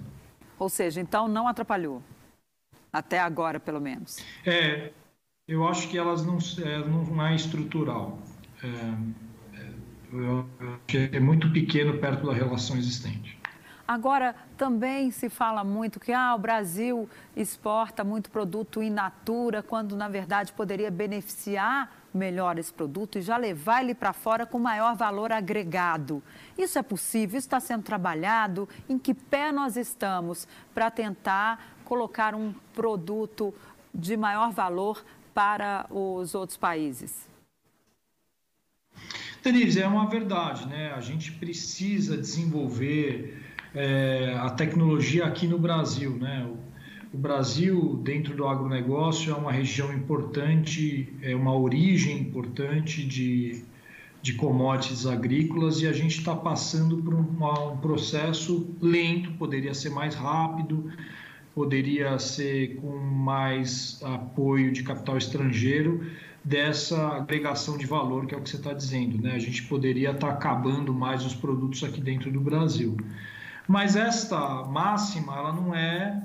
Ou 0.58 0.68
seja, 0.68 1.00
então 1.00 1.26
não 1.26 1.48
atrapalhou, 1.48 2.02
até 2.92 3.18
agora 3.18 3.58
pelo 3.58 3.80
menos. 3.80 4.18
É, 4.44 4.92
eu 5.48 5.66
acho 5.66 5.88
que 5.88 5.96
elas 5.96 6.22
não 6.22 6.36
é, 6.62 6.78
não 6.86 7.26
é 7.26 7.34
estrutural. 7.34 8.18
É, 8.62 8.66
é 9.62 11.06
é 11.12 11.20
muito 11.20 11.50
pequeno 11.50 11.98
perto 11.98 12.26
da 12.26 12.32
relação 12.32 12.76
existente. 12.76 13.38
Agora, 13.86 14.34
também 14.56 15.12
se 15.12 15.28
fala 15.28 15.62
muito 15.62 16.00
que 16.00 16.12
ah, 16.12 16.34
o 16.34 16.38
Brasil 16.38 17.08
exporta 17.36 18.02
muito 18.02 18.30
produto 18.30 18.82
in 18.82 18.90
natura, 18.90 19.62
quando 19.62 19.94
na 19.94 20.08
verdade 20.08 20.52
poderia 20.52 20.90
beneficiar 20.90 21.92
melhor 22.12 22.58
esse 22.58 22.72
produto 22.72 23.18
e 23.18 23.22
já 23.22 23.36
levar 23.36 23.82
ele 23.82 23.94
para 23.94 24.12
fora 24.12 24.44
com 24.44 24.58
maior 24.58 24.96
valor 24.96 25.30
agregado. 25.30 26.20
Isso 26.58 26.78
é 26.78 26.82
possível? 26.82 27.38
Isso 27.38 27.46
está 27.46 27.60
sendo 27.60 27.84
trabalhado? 27.84 28.68
Em 28.88 28.98
que 28.98 29.14
pé 29.14 29.52
nós 29.52 29.76
estamos 29.76 30.48
para 30.74 30.90
tentar 30.90 31.76
colocar 31.84 32.34
um 32.34 32.52
produto 32.74 33.54
de 33.94 34.16
maior 34.16 34.50
valor 34.50 35.04
para 35.32 35.86
os 35.90 36.34
outros 36.34 36.56
países? 36.56 37.28
Denise, 39.44 39.80
é 39.80 39.86
uma 39.86 40.08
verdade, 40.08 40.66
né? 40.66 40.92
A 40.92 41.00
gente 41.00 41.30
precisa 41.30 42.16
desenvolver 42.16 43.46
é, 43.76 44.34
a 44.38 44.48
tecnologia 44.48 45.26
aqui 45.26 45.46
no 45.46 45.58
Brasil. 45.58 46.12
Né? 46.12 46.48
O, 46.48 47.16
o, 47.16 47.18
Brasil, 47.18 48.00
dentro 48.02 48.34
do 48.34 48.48
agronegócio, 48.48 49.30
é 49.30 49.36
uma 49.36 49.52
região 49.52 49.92
importante, 49.92 51.12
é 51.22 51.36
uma 51.36 51.54
origem 51.54 52.18
importante 52.18 53.04
de, 53.04 53.62
de 54.22 54.32
commodities 54.32 55.06
agrícolas 55.06 55.82
e 55.82 55.86
a 55.86 55.92
gente 55.92 56.18
está 56.18 56.34
passando 56.34 56.96
por 56.96 57.14
uma, 57.14 57.72
um 57.72 57.76
processo 57.76 58.74
lento, 58.80 59.32
poderia 59.32 59.74
ser 59.74 59.90
mais 59.90 60.14
rápido, 60.14 60.90
poderia 61.54 62.18
ser 62.18 62.76
com 62.76 62.96
mais 62.96 64.00
apoio 64.02 64.72
de 64.72 64.82
capital 64.82 65.18
estrangeiro 65.18 66.04
dessa 66.42 67.16
agregação 67.16 67.76
de 67.76 67.86
valor 67.86 68.24
que 68.26 68.34
é 68.34 68.38
o 68.38 68.40
que 68.40 68.48
você 68.48 68.56
está 68.56 68.72
dizendo, 68.72 69.20
né? 69.20 69.32
A 69.34 69.38
gente 69.38 69.64
poderia 69.64 70.12
estar 70.12 70.28
tá 70.28 70.32
acabando 70.32 70.94
mais 70.94 71.26
os 71.26 71.34
produtos 71.34 71.82
aqui 71.82 72.00
dentro 72.00 72.30
do 72.30 72.40
Brasil. 72.40 72.96
Mas 73.66 73.96
esta 73.96 74.64
máxima, 74.64 75.36
ela 75.36 75.52
não 75.52 75.74
é 75.74 76.22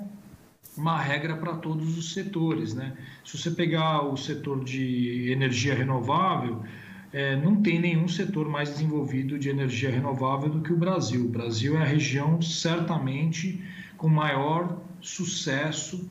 uma 0.78 1.00
regra 1.00 1.36
para 1.36 1.56
todos 1.56 1.98
os 1.98 2.14
setores, 2.14 2.74
né? 2.74 2.94
Se 3.26 3.38
você 3.38 3.52
pegar 3.52 4.04
o 4.04 4.16
setor 4.16 4.64
de 4.64 5.32
energia 5.32 5.74
renovável, 5.74 6.64
é, 7.12 7.36
não 7.36 7.62
tem 7.62 7.80
nenhum 7.80 8.08
setor 8.08 8.48
mais 8.48 8.70
desenvolvido 8.70 9.38
de 9.38 9.50
energia 9.50 9.92
renovável 9.92 10.50
do 10.50 10.62
que 10.62 10.72
o 10.72 10.78
Brasil. 10.78 11.26
O 11.26 11.30
Brasil 11.30 11.78
é 11.78 11.82
a 11.82 11.86
região 11.86 12.42
certamente 12.42 13.62
com 13.98 14.08
maior 14.08 14.80
sucesso 15.02 16.10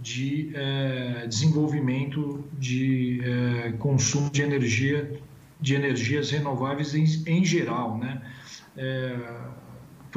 de 0.00 0.50
é, 0.54 1.26
desenvolvimento 1.26 2.44
de 2.58 3.20
é, 3.22 3.72
consumo 3.72 4.30
de 4.30 4.42
energia 4.42 5.20
de 5.60 5.74
energias 5.74 6.30
renováveis 6.30 6.94
em, 6.94 7.04
em 7.26 7.44
geral, 7.44 7.98
né? 7.98 8.22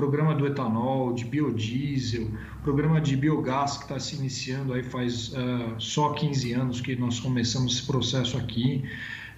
Programa 0.01 0.33
do 0.33 0.47
etanol, 0.47 1.13
de 1.13 1.23
biodiesel, 1.25 2.27
programa 2.63 2.99
de 2.99 3.15
biogás 3.15 3.77
que 3.77 3.83
está 3.83 3.99
se 3.99 4.15
iniciando 4.15 4.73
aí 4.73 4.81
faz 4.81 5.29
uh, 5.29 5.75
só 5.77 6.13
15 6.13 6.53
anos 6.53 6.81
que 6.81 6.95
nós 6.95 7.19
começamos 7.19 7.73
esse 7.75 7.85
processo 7.85 8.35
aqui, 8.35 8.83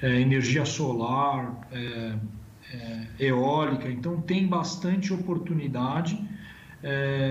uh, 0.01 0.05
energia 0.05 0.63
solar, 0.63 1.67
uh, 1.69 2.19
eólica, 3.19 3.89
então 3.89 4.21
tem 4.21 4.47
bastante 4.47 5.13
oportunidade 5.13 6.17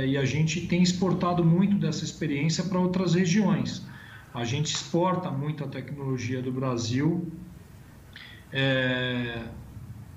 e 0.06 0.16
a 0.16 0.24
gente 0.26 0.66
tem 0.66 0.82
exportado 0.82 1.42
muito 1.42 1.76
dessa 1.76 2.04
experiência 2.04 2.64
para 2.64 2.78
outras 2.78 3.14
regiões. 3.14 3.84
A 4.32 4.44
gente 4.44 4.74
exporta 4.74 5.30
muito 5.30 5.64
a 5.64 5.68
tecnologia 5.68 6.42
do 6.42 6.52
Brasil 6.52 7.32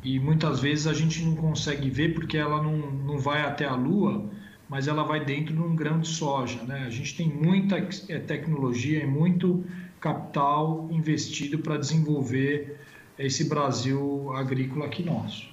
e 0.06 0.20
muitas 0.20 0.60
vezes 0.60 0.86
a 0.86 0.94
gente 0.94 1.26
não 1.26 1.36
consegue 1.36 1.90
ver 1.90 2.14
porque 2.14 2.38
ela 2.38 2.62
não, 2.62 2.78
não 2.78 3.18
vai 3.18 3.42
até 3.42 3.66
a 3.66 3.74
Lua, 3.74 4.24
mas 4.70 4.88
ela 4.88 5.04
vai 5.04 5.26
dentro 5.26 5.56
de 5.56 5.60
um 5.60 5.76
grão 5.76 6.00
de 6.00 6.08
soja. 6.08 6.62
Né? 6.62 6.84
A 6.86 6.92
gente 6.92 7.18
tem 7.18 7.28
muita 7.28 7.78
é, 7.78 8.20
tecnologia 8.20 9.02
e 9.02 9.08
muito 9.08 9.66
capital 10.00 10.88
investido 10.92 11.58
para 11.58 11.78
desenvolver 11.78 12.80
esse 13.18 13.50
Brasil 13.50 14.32
agrícola 14.36 14.86
aqui 14.86 15.02
nosso. 15.02 15.50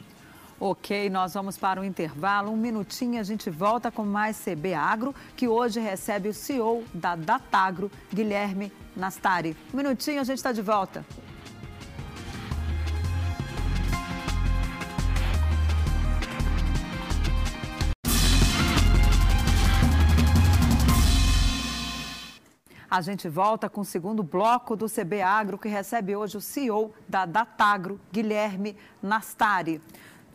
Ok, 0.60 1.08
nós 1.08 1.32
vamos 1.32 1.56
para 1.56 1.80
o 1.80 1.84
intervalo. 1.84 2.52
Um 2.52 2.56
minutinho 2.56 3.18
a 3.18 3.22
gente 3.22 3.48
volta 3.48 3.90
com 3.90 4.04
mais 4.04 4.36
CB 4.36 4.74
Agro, 4.74 5.14
que 5.34 5.48
hoje 5.48 5.80
recebe 5.80 6.28
o 6.28 6.34
CEO 6.34 6.84
da 6.92 7.16
Datagro, 7.16 7.90
Guilherme 8.12 8.70
Nastari. 8.94 9.56
Um 9.72 9.78
minutinho 9.78 10.20
a 10.20 10.24
gente 10.24 10.36
está 10.36 10.52
de 10.52 10.60
volta. 10.60 11.04
A 22.92 23.00
gente 23.00 23.26
volta 23.26 23.70
com 23.70 23.80
o 23.80 23.84
segundo 23.86 24.22
bloco 24.22 24.76
do 24.76 24.84
CB 24.86 25.22
Agro, 25.22 25.56
que 25.56 25.66
recebe 25.66 26.14
hoje 26.14 26.36
o 26.36 26.42
CEO 26.42 26.92
da 27.08 27.24
Datagro, 27.24 27.98
Guilherme 28.12 28.76
Nastari. 29.02 29.80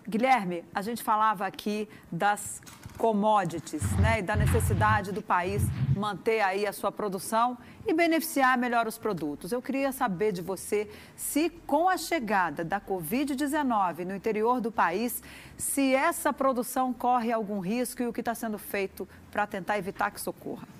Guilherme, 0.09 0.65
a 0.73 0.81
gente 0.81 1.03
falava 1.03 1.45
aqui 1.45 1.87
das 2.11 2.59
commodities, 2.97 3.83
né, 3.97 4.17
e 4.17 4.21
da 4.23 4.35
necessidade 4.35 5.11
do 5.11 5.21
país 5.21 5.61
manter 5.95 6.41
aí 6.41 6.65
a 6.65 6.73
sua 6.73 6.91
produção 6.91 7.59
e 7.85 7.93
beneficiar 7.93 8.57
melhor 8.57 8.87
os 8.87 8.97
produtos. 8.97 9.51
Eu 9.51 9.61
queria 9.61 9.91
saber 9.91 10.31
de 10.31 10.41
você 10.41 10.89
se 11.15 11.51
com 11.51 11.87
a 11.87 11.95
chegada 11.95 12.65
da 12.65 12.81
Covid-19 12.81 14.03
no 14.03 14.15
interior 14.15 14.59
do 14.59 14.71
país, 14.71 15.21
se 15.55 15.93
essa 15.93 16.33
produção 16.33 16.91
corre 16.91 17.31
algum 17.31 17.59
risco 17.59 18.01
e 18.01 18.07
o 18.07 18.13
que 18.13 18.21
está 18.21 18.33
sendo 18.33 18.57
feito 18.57 19.07
para 19.29 19.45
tentar 19.45 19.77
evitar 19.77 20.09
que 20.09 20.19
socorra. 20.19 20.76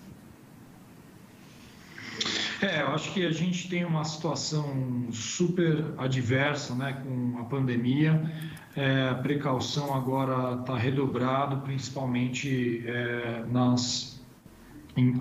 É, 2.62 2.82
eu 2.82 2.88
acho 2.88 3.14
que 3.14 3.26
a 3.26 3.32
gente 3.32 3.70
tem 3.70 3.86
uma 3.86 4.04
situação 4.04 5.08
super 5.12 5.86
adversa 5.98 6.74
né, 6.74 7.02
com 7.04 7.40
a 7.40 7.44
pandemia. 7.44 8.32
É, 8.76 9.10
a 9.10 9.16
precaução 9.16 9.94
agora 9.94 10.60
está 10.60 10.76
redobrado, 10.76 11.58
principalmente 11.62 12.84
é, 12.86 13.44
nas 13.50 14.20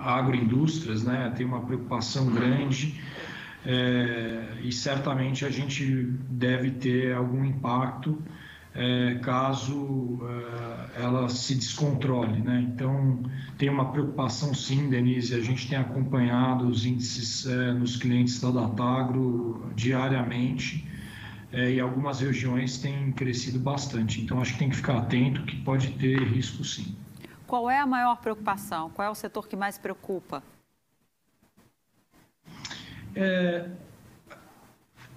agroindústrias, 0.01 1.03
né? 1.03 1.31
Tem 1.35 1.45
uma 1.45 1.61
preocupação 1.61 2.25
grande 2.31 2.99
é, 3.65 4.59
e 4.63 4.71
certamente 4.71 5.45
a 5.45 5.49
gente 5.49 5.85
deve 6.29 6.71
ter 6.71 7.13
algum 7.13 7.43
impacto 7.45 8.17
é, 8.77 9.15
caso 9.15 10.19
é, 10.21 11.01
ela 11.01 11.27
se 11.27 11.55
descontrole. 11.55 12.39
Né? 12.39 12.67
Então, 12.71 13.23
tem 13.57 13.69
uma 13.69 13.91
preocupação 13.91 14.53
sim, 14.53 14.87
Denise, 14.89 15.33
a 15.33 15.41
gente 15.41 15.67
tem 15.67 15.77
acompanhado 15.77 16.67
os 16.67 16.85
índices 16.85 17.47
é, 17.47 17.73
nos 17.73 17.97
clientes 17.97 18.39
da 18.39 18.51
Datagro 18.51 19.71
diariamente 19.75 20.87
é, 21.51 21.73
e 21.73 21.79
algumas 21.79 22.19
regiões 22.19 22.77
têm 22.77 23.11
crescido 23.11 23.57
bastante. 23.57 24.21
Então, 24.21 24.39
acho 24.39 24.53
que 24.53 24.59
tem 24.59 24.69
que 24.69 24.75
ficar 24.75 24.99
atento 24.99 25.43
que 25.43 25.55
pode 25.63 25.89
ter 25.93 26.19
risco 26.19 26.63
sim. 26.63 26.95
Qual 27.47 27.69
é 27.69 27.79
a 27.79 27.87
maior 27.87 28.17
preocupação? 28.17 28.91
Qual 28.91 29.07
é 29.07 29.09
o 29.09 29.15
setor 29.15 29.47
que 29.47 29.55
mais 29.55 29.77
preocupa? 29.77 30.43
É, 33.15 33.69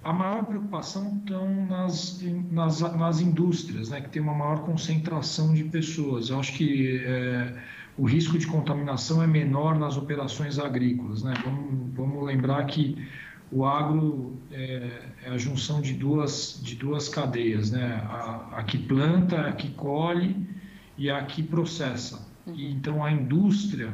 a 0.03 0.11
maior 0.11 0.45
preocupação 0.45 1.17
estão 1.19 1.65
nas, 1.67 2.21
nas, 2.51 2.81
nas 2.81 3.21
indústrias, 3.21 3.89
né, 3.89 4.01
que 4.01 4.09
tem 4.09 4.21
uma 4.21 4.33
maior 4.33 4.61
concentração 4.63 5.53
de 5.53 5.63
pessoas. 5.65 6.29
Eu 6.29 6.39
acho 6.39 6.53
que 6.53 7.01
é, 7.05 7.53
o 7.97 8.05
risco 8.05 8.37
de 8.37 8.47
contaminação 8.47 9.21
é 9.21 9.27
menor 9.27 9.77
nas 9.77 9.97
operações 9.97 10.57
agrícolas. 10.57 11.21
Né? 11.21 11.33
Vamos, 11.43 11.93
vamos 11.93 12.25
lembrar 12.25 12.65
que 12.65 12.97
o 13.51 13.63
agro 13.63 14.39
é, 14.51 15.11
é, 15.23 15.29
a 15.29 15.37
junção 15.37 15.81
de 15.81 15.93
duas, 15.93 16.59
de 16.63 16.75
duas 16.75 17.07
cadeias, 17.07 17.69
né? 17.69 18.01
a, 18.09 18.57
a 18.57 18.63
que 18.63 18.79
planta, 18.79 19.41
a 19.41 19.51
que 19.51 19.69
colhe 19.69 20.35
e 20.97 21.11
a 21.11 21.23
que 21.25 21.43
processa. 21.43 22.27
E, 22.47 22.71
então, 22.71 23.03
a 23.03 23.11
indústria 23.11 23.93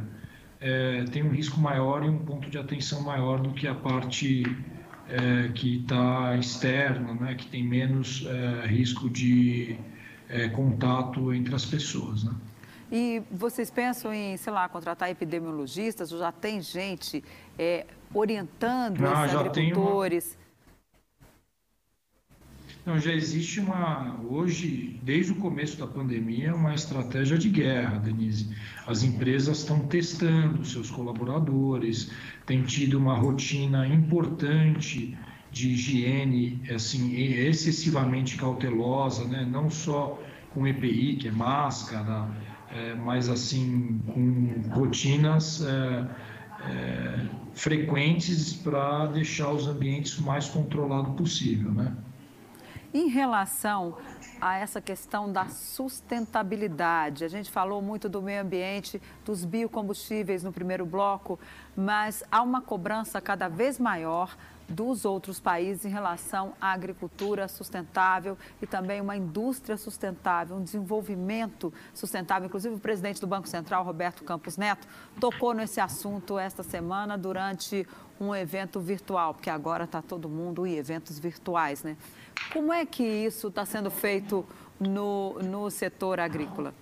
é, 0.62 1.04
tem 1.12 1.22
um 1.24 1.32
risco 1.32 1.60
maior 1.60 2.06
e 2.06 2.10
um 2.10 2.20
ponto 2.20 2.50
de 2.50 2.58
atenção 2.58 3.02
maior 3.02 3.42
do 3.42 3.52
que 3.52 3.68
a 3.68 3.76
parte 3.76 4.44
é, 5.10 5.50
que 5.50 5.78
está 5.78 6.36
externa, 6.38 7.14
né, 7.14 7.36
que 7.36 7.48
tem 7.48 7.64
menos 7.64 8.26
é, 8.26 8.68
risco 8.68 9.10
de 9.10 9.78
é, 10.30 10.50
contato 10.50 11.34
entre 11.34 11.56
as 11.56 11.66
pessoas. 11.66 12.24
Né? 12.24 12.34
E 12.92 13.22
vocês 13.32 13.70
pensam 13.70 14.14
em, 14.14 14.38
sei 14.38 14.54
lá, 14.54 14.68
contratar 14.70 15.10
epidemiologistas 15.10 16.12
ou 16.12 16.20
já 16.20 16.32
tem 16.32 16.62
gente 16.62 17.24
é, 17.58 17.86
orientando 18.14 19.06
ah, 19.06 19.26
esses 19.26 19.38
agricultores? 19.38 20.38
Não, 22.88 22.98
já 22.98 23.12
existe 23.12 23.60
uma, 23.60 24.18
hoje, 24.24 24.98
desde 25.04 25.34
o 25.34 25.36
começo 25.36 25.78
da 25.78 25.86
pandemia, 25.86 26.56
uma 26.56 26.74
estratégia 26.74 27.38
de 27.38 27.50
guerra, 27.50 27.98
Denise. 27.98 28.56
As 28.88 29.04
empresas 29.04 29.58
estão 29.58 29.82
testando 29.88 30.64
seus 30.64 30.90
colaboradores, 30.90 32.10
tem 32.46 32.64
tido 32.64 32.98
uma 32.98 33.14
rotina 33.14 33.86
importante 33.86 35.18
de 35.52 35.72
higiene, 35.72 36.62
assim, 36.74 37.14
excessivamente 37.14 38.38
cautelosa, 38.38 39.26
né? 39.26 39.46
não 39.46 39.70
só 39.70 40.24
com 40.54 40.66
EPI, 40.66 41.18
que 41.18 41.28
é 41.28 41.32
máscara, 41.32 42.26
é, 42.72 42.96
mas 42.96 43.28
assim, 43.28 44.00
com 44.14 44.62
rotinas 44.70 45.62
é, 45.62 46.08
é, 46.72 47.26
frequentes 47.54 48.54
para 48.54 49.08
deixar 49.08 49.52
os 49.52 49.68
ambientes 49.68 50.18
mais 50.22 50.48
controlado 50.48 51.12
possível, 51.12 51.74
né? 51.74 51.94
Em 52.98 53.10
relação 53.10 53.96
a 54.42 54.58
essa 54.58 54.82
questão 54.82 55.32
da 55.32 55.48
sustentabilidade, 55.50 57.24
a 57.24 57.28
gente 57.28 57.52
falou 57.52 57.80
muito 57.80 58.10
do 58.10 58.24
meio 58.24 58.42
ambiente, 58.42 59.00
dos 59.24 59.46
biocombustíveis 59.46 60.42
no 60.42 60.52
primeiro 60.52 60.84
bloco, 60.84 61.40
mas 61.76 62.24
há 62.32 62.42
uma 62.42 62.60
cobrança 62.60 63.22
cada 63.22 63.48
vez 63.48 63.78
maior 63.78 64.36
dos 64.68 65.06
outros 65.06 65.40
países 65.40 65.86
em 65.86 65.90
relação 65.90 66.54
à 66.60 66.72
agricultura 66.74 67.48
sustentável 67.48 68.36
e 68.60 68.66
também 68.66 69.00
uma 69.00 69.16
indústria 69.16 69.78
sustentável, 69.78 70.58
um 70.58 70.64
desenvolvimento 70.64 71.72
sustentável. 71.94 72.48
Inclusive, 72.48 72.74
o 72.74 72.80
presidente 72.80 73.22
do 73.22 73.28
Banco 73.28 73.48
Central, 73.48 73.84
Roberto 73.84 74.24
Campos 74.24 74.58
Neto, 74.58 74.88
tocou 75.20 75.54
nesse 75.54 75.80
assunto 75.80 76.40
esta 76.40 76.64
semana 76.64 77.16
durante 77.16 77.88
um 78.20 78.36
evento 78.36 78.80
virtual, 78.80 79.36
porque 79.36 79.50
agora 79.50 79.84
está 79.84 80.02
todo 80.02 80.28
mundo 80.28 80.66
em 80.66 80.76
eventos 80.76 81.20
virtuais, 81.20 81.84
né? 81.84 81.96
Como 82.52 82.72
é 82.74 82.86
que 82.86 83.04
isso 83.04 83.48
está 83.48 83.66
sendo 83.66 83.92
feito 83.92 84.46
no, 84.80 85.40
no 85.40 85.70
setor 85.70 86.20
agrícola? 86.20 86.74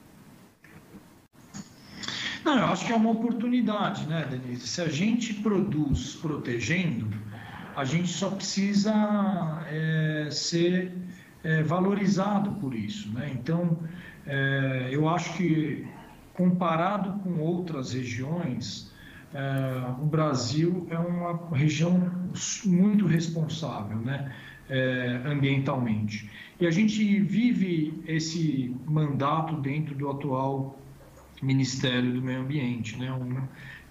Não, 2.44 2.60
eu 2.60 2.66
acho 2.66 2.86
que 2.86 2.94
é 2.94 2.96
uma 2.96 3.10
oportunidade, 3.10 4.06
né, 4.06 4.26
Denise? 4.30 4.68
Se 4.68 4.82
a 4.82 4.88
gente 4.88 5.34
produz 5.34 6.16
protegendo, 6.16 7.08
a 7.76 7.84
gente 7.84 8.08
só 8.08 8.30
precisa 8.30 8.94
é, 9.68 10.28
ser 10.32 10.94
é, 11.44 11.64
valorizado 11.64 12.52
por 12.54 12.76
isso, 12.76 13.12
né? 13.12 13.32
Então, 13.34 13.80
é, 14.28 14.90
eu 14.92 15.10
acho 15.10 15.34
que 15.36 15.88
comparado 16.36 17.20
com 17.20 17.40
outras 17.40 17.94
regiões, 17.94 18.92
é, 19.36 20.02
o 20.02 20.06
Brasil 20.06 20.88
é 20.90 20.98
uma 20.98 21.56
região 21.56 22.12
muito 22.66 23.06
responsável, 23.06 23.98
né? 23.98 24.34
é, 24.70 25.22
ambientalmente. 25.26 26.30
E 26.60 26.66
a 26.66 26.72
gente 26.72 27.20
vive 27.20 28.02
esse 28.08 28.76
mandato 28.86 29.56
dentro 29.58 29.96
do 29.96 30.10
atual 30.10 30.80
Ministério 31.42 32.14
do 32.14 32.22
Meio 32.22 32.42
Ambiente, 32.42 32.98
né? 32.98 33.12
Um, 33.12 33.42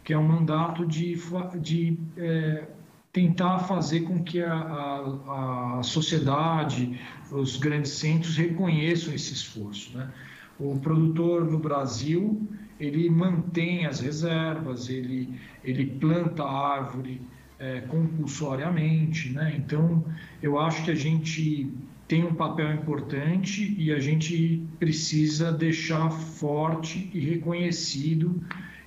que 0.02 0.12
é 0.12 0.18
um 0.18 0.26
mandato 0.26 0.86
de, 0.86 1.18
de 1.60 1.98
é, 2.16 2.64
tentar 3.12 3.60
fazer 3.60 4.00
com 4.00 4.22
que 4.22 4.42
a, 4.42 4.52
a, 4.52 5.78
a, 5.78 5.82
sociedade, 5.82 7.00
os 7.30 7.56
grandes 7.56 7.92
centros 7.92 8.36
reconheçam 8.36 9.14
esse 9.14 9.32
esforço. 9.32 9.96
Né? 9.96 10.10
O 10.58 10.78
produtor 10.78 11.50
no 11.50 11.58
Brasil 11.58 12.46
ele 12.78 13.08
mantém 13.08 13.86
as 13.86 14.00
reservas, 14.00 14.88
ele, 14.88 15.38
ele 15.62 15.86
planta 15.86 16.44
árvore, 16.44 17.20
é, 17.58 17.80
compulsoriamente, 17.82 19.30
né? 19.30 19.54
Então, 19.56 20.04
eu 20.42 20.58
acho 20.58 20.84
que 20.84 20.90
a 20.90 20.94
gente 20.94 21.72
tem 22.06 22.24
um 22.24 22.34
papel 22.34 22.72
importante 22.74 23.74
e 23.78 23.92
a 23.92 23.98
gente 23.98 24.62
precisa 24.78 25.52
deixar 25.52 26.10
forte 26.10 27.10
e 27.14 27.20
reconhecido 27.20 28.42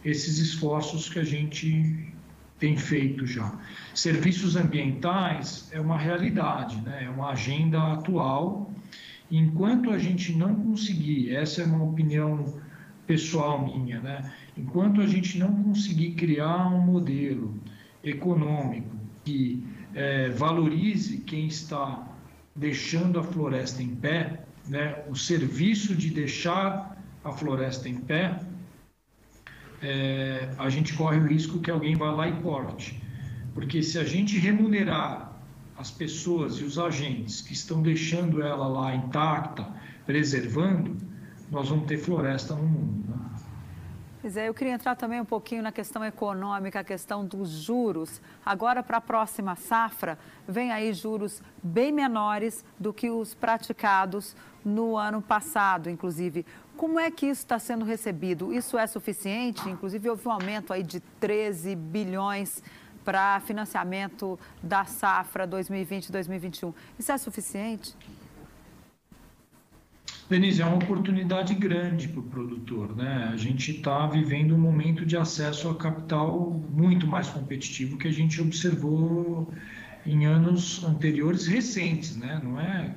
esses 0.06 0.38
esforços 0.38 1.10
que 1.10 1.20
a 1.20 1.24
gente 1.24 2.14
tem 2.60 2.76
feito 2.76 3.26
já. 3.26 3.60
Serviços 3.94 4.56
ambientais 4.56 5.70
é 5.72 5.80
uma 5.80 5.98
realidade, 5.98 6.80
né? 6.82 7.04
é 7.06 7.10
uma 7.10 7.32
agenda 7.32 7.94
atual. 7.94 8.72
Enquanto 9.30 9.92
a 9.92 9.98
gente 9.98 10.34
não 10.34 10.56
conseguir, 10.56 11.36
essa 11.36 11.62
é 11.62 11.66
uma 11.66 11.84
opinião 11.84 12.62
pessoal 13.08 13.66
minha, 13.66 14.00
né? 14.02 14.32
enquanto 14.58 15.02
a 15.02 15.08
gente 15.08 15.40
não 15.40 15.64
conseguir 15.64 16.12
criar 16.12 16.68
um 16.68 16.82
modelo 16.82 17.60
econômico 18.04 18.96
que 19.24 19.64
é, 19.96 20.30
valorize 20.30 21.20
quem 21.20 21.48
está 21.48 22.08
deixando 22.56 23.20
a 23.20 23.24
floresta 23.24 23.82
em 23.82 23.96
pé, 23.96 24.44
né, 24.68 25.04
o 25.08 25.16
serviço 25.16 25.96
de 25.96 26.10
deixar 26.10 26.98
a 27.24 27.32
floresta 27.32 27.88
em 27.88 27.96
pé, 27.96 28.40
é, 29.82 30.50
a 30.58 30.70
gente 30.70 30.94
corre 30.94 31.18
o 31.20 31.28
risco 31.28 31.60
que 31.60 31.72
alguém 31.72 31.96
vá 31.96 32.12
lá 32.12 32.28
e 32.28 32.34
corte. 32.42 33.02
Porque 33.54 33.82
se 33.84 33.98
a 34.00 34.04
gente 34.04 34.38
remunerar 34.38 35.34
as 35.78 35.92
pessoas 35.92 36.60
e 36.60 36.64
os 36.64 36.80
agentes 36.80 37.42
que 37.42 37.54
estão 37.54 37.82
deixando 37.82 38.42
ela 38.42 38.68
lá 38.68 38.96
intacta, 38.96 39.68
preservando, 40.06 40.98
nós 41.50 41.70
vamos 41.70 41.88
ter 41.88 41.98
floresta 41.98 42.54
no 42.54 42.64
mundo. 42.64 43.10
Né? 43.10 43.18
Pois 44.22 44.36
é, 44.36 44.50
eu 44.50 44.54
queria 44.54 44.74
entrar 44.74 44.96
também 44.96 45.22
um 45.22 45.26
pouquinho 45.26 45.62
na 45.62 45.72
questão 45.72 46.04
econômica, 46.04 46.80
a 46.80 46.84
questão 46.84 47.24
dos 47.24 47.50
juros. 47.50 48.20
Agora, 48.46 48.84
para 48.84 48.98
a 48.98 49.02
próxima 49.02 49.56
safra, 49.56 50.18
vem 50.48 50.72
aí 50.72 50.92
juros 50.92 51.42
bem 51.64 51.92
menores 51.92 52.66
do 52.80 52.92
que 52.92 53.10
os 53.10 53.34
praticados 53.34 54.36
no 54.66 54.98
ano 54.98 55.22
passado, 55.22 55.90
inclusive. 55.90 56.46
Como 56.76 57.00
é 57.00 57.10
que 57.10 57.28
isso 57.28 57.42
está 57.42 57.58
sendo 57.58 57.86
recebido? 57.86 58.52
Isso 58.54 58.78
é 58.78 58.86
suficiente? 58.86 59.70
Inclusive, 59.70 60.10
houve 60.10 60.28
um 60.28 60.32
aumento 60.32 60.74
aí 60.74 60.84
de 60.84 61.00
13 61.00 61.76
bilhões 61.76 62.62
para 63.06 63.40
financiamento 63.40 64.38
da 64.62 64.84
safra 64.84 65.48
2020-2021. 65.48 66.74
Isso 67.00 67.12
é 67.12 67.18
suficiente? 67.18 67.96
Denise, 70.30 70.62
é 70.62 70.66
uma 70.66 70.76
oportunidade 70.76 71.54
grande 71.56 72.10
para 72.10 72.20
o 72.20 72.24
produtor. 72.24 72.96
Né? 72.96 73.30
A 73.32 73.38
gente 73.38 73.72
está 73.72 74.06
vivendo 74.08 74.54
um 74.54 74.60
momento 74.60 75.06
de 75.06 75.16
acesso 75.16 75.70
a 75.70 75.76
capital 75.76 76.62
muito 76.70 77.08
mais 77.08 77.30
competitivo 77.30 77.98
que 77.98 78.10
a 78.10 78.12
gente 78.12 78.42
observou 78.42 79.52
em 80.06 80.26
anos 80.26 80.84
anteriores 80.84 81.48
recentes. 81.48 82.18
Né? 82.18 82.42
Não 82.44 82.60
é, 82.60 82.94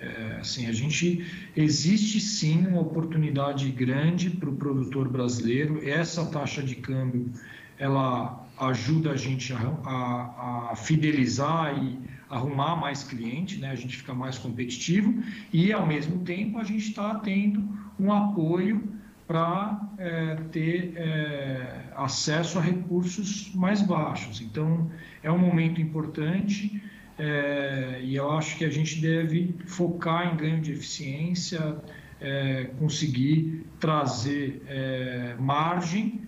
é 0.00 0.38
assim, 0.40 0.66
a 0.66 0.72
gente 0.72 1.24
existe 1.56 2.18
sim 2.18 2.66
uma 2.66 2.80
oportunidade 2.80 3.70
grande 3.70 4.28
para 4.28 4.50
o 4.50 4.56
produtor 4.56 5.08
brasileiro. 5.08 5.80
Essa 5.88 6.26
taxa 6.26 6.60
de 6.60 6.74
câmbio 6.74 7.30
ela 7.78 8.47
ajuda 8.60 9.12
a 9.12 9.16
gente 9.16 9.52
a, 9.52 9.56
a, 9.56 10.72
a 10.72 10.76
fidelizar 10.76 11.76
e 11.82 11.98
arrumar 12.28 12.76
mais 12.76 13.02
cliente, 13.02 13.58
né? 13.58 13.70
a 13.70 13.74
gente 13.74 13.96
fica 13.96 14.14
mais 14.14 14.38
competitivo 14.38 15.22
e, 15.52 15.72
ao 15.72 15.86
mesmo 15.86 16.20
tempo, 16.24 16.58
a 16.58 16.64
gente 16.64 16.88
está 16.88 17.14
tendo 17.16 17.66
um 17.98 18.12
apoio 18.12 18.96
para 19.26 19.80
é, 19.98 20.36
ter 20.50 20.92
é, 20.96 21.84
acesso 21.96 22.58
a 22.58 22.62
recursos 22.62 23.52
mais 23.54 23.82
baixos. 23.82 24.40
Então, 24.40 24.90
é 25.22 25.30
um 25.30 25.38
momento 25.38 25.80
importante 25.80 26.82
é, 27.18 28.00
e 28.02 28.14
eu 28.14 28.30
acho 28.30 28.56
que 28.56 28.64
a 28.64 28.70
gente 28.70 29.00
deve 29.00 29.54
focar 29.66 30.32
em 30.32 30.36
ganho 30.36 30.60
de 30.60 30.72
eficiência, 30.72 31.76
é, 32.20 32.70
conseguir 32.78 33.66
trazer 33.78 34.62
é, 34.66 35.36
margem 35.38 36.27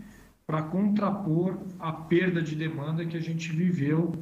para 0.51 0.63
contrapor 0.63 1.59
a 1.79 1.93
perda 1.93 2.43
de 2.43 2.57
demanda 2.57 3.07
que 3.07 3.17
a 3.17 3.21
gente 3.21 3.53
viveu 3.53 4.13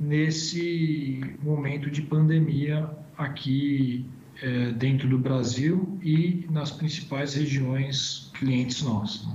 nesse 0.00 1.20
momento 1.42 1.90
de 1.90 2.00
pandemia 2.00 2.88
aqui 3.18 4.06
é, 4.40 4.72
dentro 4.72 5.06
do 5.06 5.18
Brasil 5.18 5.98
e 6.02 6.46
nas 6.50 6.70
principais 6.70 7.34
regiões 7.34 8.30
clientes 8.32 8.80
nossos. 8.82 9.28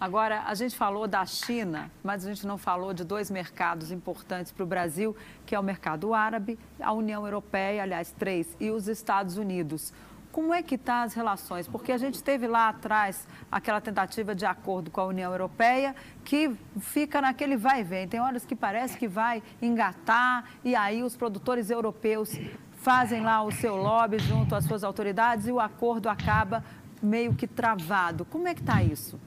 Agora, 0.00 0.44
a 0.46 0.54
gente 0.54 0.76
falou 0.76 1.08
da 1.08 1.26
China, 1.26 1.90
mas 2.00 2.24
a 2.24 2.32
gente 2.32 2.46
não 2.46 2.56
falou 2.56 2.94
de 2.94 3.02
dois 3.02 3.28
mercados 3.28 3.90
importantes 3.90 4.52
para 4.52 4.62
o 4.62 4.66
Brasil, 4.66 5.16
que 5.44 5.52
é 5.52 5.58
o 5.58 5.64
mercado 5.64 6.14
árabe, 6.14 6.56
a 6.78 6.92
União 6.92 7.24
Europeia, 7.24 7.82
aliás, 7.82 8.14
três, 8.16 8.56
e 8.60 8.70
os 8.70 8.86
Estados 8.86 9.36
Unidos. 9.36 9.92
Como 10.36 10.52
é 10.52 10.62
que 10.62 10.74
estão 10.74 10.96
tá 10.96 11.02
as 11.04 11.14
relações? 11.14 11.66
Porque 11.66 11.90
a 11.90 11.96
gente 11.96 12.22
teve 12.22 12.46
lá 12.46 12.68
atrás 12.68 13.26
aquela 13.50 13.80
tentativa 13.80 14.34
de 14.34 14.44
acordo 14.44 14.90
com 14.90 15.00
a 15.00 15.06
União 15.06 15.32
Europeia 15.32 15.96
que 16.22 16.54
fica 16.78 17.22
naquele 17.22 17.56
vai 17.56 17.80
e 17.80 17.84
vem. 17.84 18.06
Tem 18.06 18.20
horas 18.20 18.44
que 18.44 18.54
parece 18.54 18.98
que 18.98 19.08
vai 19.08 19.42
engatar 19.62 20.44
e 20.62 20.74
aí 20.74 21.02
os 21.02 21.16
produtores 21.16 21.70
europeus 21.70 22.38
fazem 22.74 23.22
lá 23.22 23.42
o 23.42 23.50
seu 23.50 23.76
lobby 23.76 24.18
junto 24.18 24.54
às 24.54 24.66
suas 24.66 24.84
autoridades 24.84 25.46
e 25.46 25.52
o 25.52 25.58
acordo 25.58 26.06
acaba 26.06 26.62
meio 27.02 27.34
que 27.34 27.46
travado. 27.46 28.26
Como 28.26 28.46
é 28.46 28.52
que 28.52 28.60
está 28.60 28.82
isso? 28.82 29.18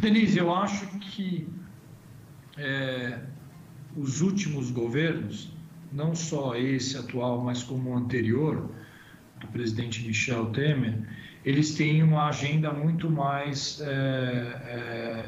Denise, 0.00 0.38
eu 0.38 0.50
acho 0.54 0.86
que 0.98 1.46
é, 2.56 3.20
os 3.94 4.22
últimos 4.22 4.70
governos, 4.70 5.52
não 5.92 6.14
só 6.14 6.56
esse 6.56 6.96
atual, 6.96 7.44
mas 7.44 7.62
como 7.62 7.90
o 7.90 7.94
anterior, 7.94 8.77
do 9.40 9.46
presidente 9.48 10.06
Michel 10.06 10.46
Temer, 10.46 10.98
eles 11.44 11.74
têm 11.74 12.02
uma 12.02 12.28
agenda 12.28 12.72
muito 12.72 13.10
mais 13.10 13.80
é, 13.80 13.86
é, 13.86 15.24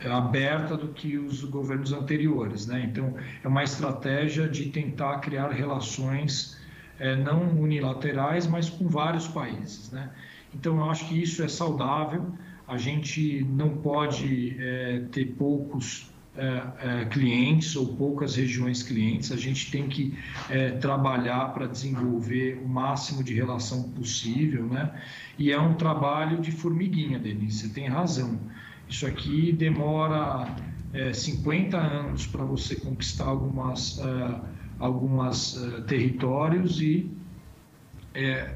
é, 0.00 0.10
aberta 0.10 0.76
do 0.76 0.88
que 0.88 1.16
os 1.16 1.44
governos 1.44 1.92
anteriores. 1.92 2.66
Né? 2.66 2.88
Então, 2.90 3.14
é 3.42 3.48
uma 3.48 3.62
estratégia 3.62 4.48
de 4.48 4.66
tentar 4.70 5.18
criar 5.20 5.48
relações 5.48 6.60
é, 6.98 7.16
não 7.16 7.58
unilaterais, 7.58 8.46
mas 8.46 8.68
com 8.68 8.88
vários 8.88 9.28
países. 9.28 9.90
Né? 9.90 10.10
Então, 10.54 10.76
eu 10.78 10.90
acho 10.90 11.08
que 11.08 11.22
isso 11.22 11.42
é 11.42 11.48
saudável. 11.48 12.32
A 12.66 12.76
gente 12.76 13.44
não 13.44 13.78
pode 13.78 14.56
é, 14.58 15.04
ter 15.10 15.24
poucos 15.36 16.10
é, 16.40 17.02
é, 17.02 17.04
clientes 17.04 17.76
ou 17.76 17.94
poucas 17.96 18.34
regiões 18.34 18.82
clientes, 18.82 19.30
a 19.30 19.36
gente 19.36 19.70
tem 19.70 19.88
que 19.88 20.16
é, 20.48 20.70
trabalhar 20.70 21.52
para 21.52 21.66
desenvolver 21.66 22.58
o 22.64 22.66
máximo 22.66 23.22
de 23.22 23.34
relação 23.34 23.90
possível, 23.90 24.64
né? 24.64 24.90
E 25.38 25.52
é 25.52 25.60
um 25.60 25.74
trabalho 25.74 26.40
de 26.40 26.50
formiguinha, 26.50 27.18
Denise, 27.18 27.68
você 27.68 27.74
tem 27.74 27.88
razão. 27.88 28.40
Isso 28.88 29.06
aqui 29.06 29.52
demora 29.52 30.56
50 31.12 31.76
é, 31.76 31.80
anos 31.80 32.26
para 32.26 32.42
você 32.42 32.74
conquistar 32.74 33.26
algumas, 33.26 33.98
é, 33.98 34.40
algumas 34.78 35.62
é, 35.62 35.82
territórios 35.82 36.80
e 36.80 37.10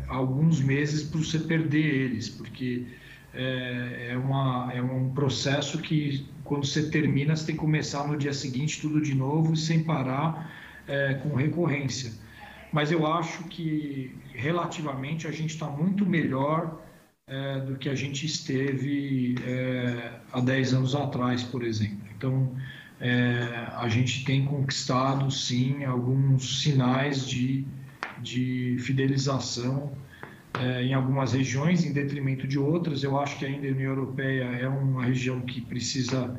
alguns 0.09 0.61
meses 0.61 1.03
para 1.03 1.21
você 1.21 1.39
perder 1.39 1.85
eles, 1.85 2.31
porque 2.31 2.87
é, 3.35 4.11
é, 4.11 4.17
uma, 4.17 4.71
é 4.73 4.81
um 4.81 5.11
processo 5.11 5.79
que, 5.79 6.25
quando 6.45 6.67
você 6.67 6.91
termina, 6.91 7.35
você 7.35 7.47
tem 7.47 7.55
que 7.55 7.61
começar 7.61 8.07
no 8.07 8.17
dia 8.17 8.33
seguinte 8.33 8.81
tudo 8.81 9.01
de 9.01 9.15
novo, 9.15 9.57
sem 9.57 9.83
parar, 9.83 10.53
é, 10.87 11.15
com 11.15 11.35
recorrência. 11.35 12.13
Mas 12.73 12.93
eu 12.93 13.07
acho 13.07 13.45
que, 13.45 14.15
relativamente, 14.35 15.27
a 15.27 15.31
gente 15.31 15.51
está 15.51 15.67
muito 15.67 16.05
melhor 16.05 16.83
é, 17.27 17.61
do 17.61 17.77
que 17.77 17.89
a 17.89 17.95
gente 17.95 18.27
esteve 18.27 19.37
é, 19.47 20.21
há 20.33 20.41
10 20.41 20.75
anos 20.75 20.95
atrás, 20.95 21.43
por 21.43 21.63
exemplo. 21.65 22.07
Então, 22.17 22.55
é, 23.01 23.69
a 23.77 23.89
gente 23.89 24.25
tem 24.25 24.45
conquistado, 24.45 25.31
sim, 25.31 25.85
alguns 25.85 26.63
sinais 26.63 27.27
de, 27.27 27.65
de 28.21 28.77
fidelização 28.81 29.93
é, 30.61 30.83
em 30.83 30.95
algumas 30.95 31.33
regiões, 31.33 31.85
em 31.85 31.93
detrimento 31.93 32.47
de 32.47 32.59
outras. 32.59 33.03
Eu 33.03 33.19
acho 33.19 33.39
que 33.39 33.45
ainda 33.45 33.67
a 33.67 33.71
União 33.71 33.91
Europeia 33.91 34.45
é 34.45 34.69
uma 34.69 35.05
região 35.05 35.41
que 35.41 35.61
precisa 35.61 36.37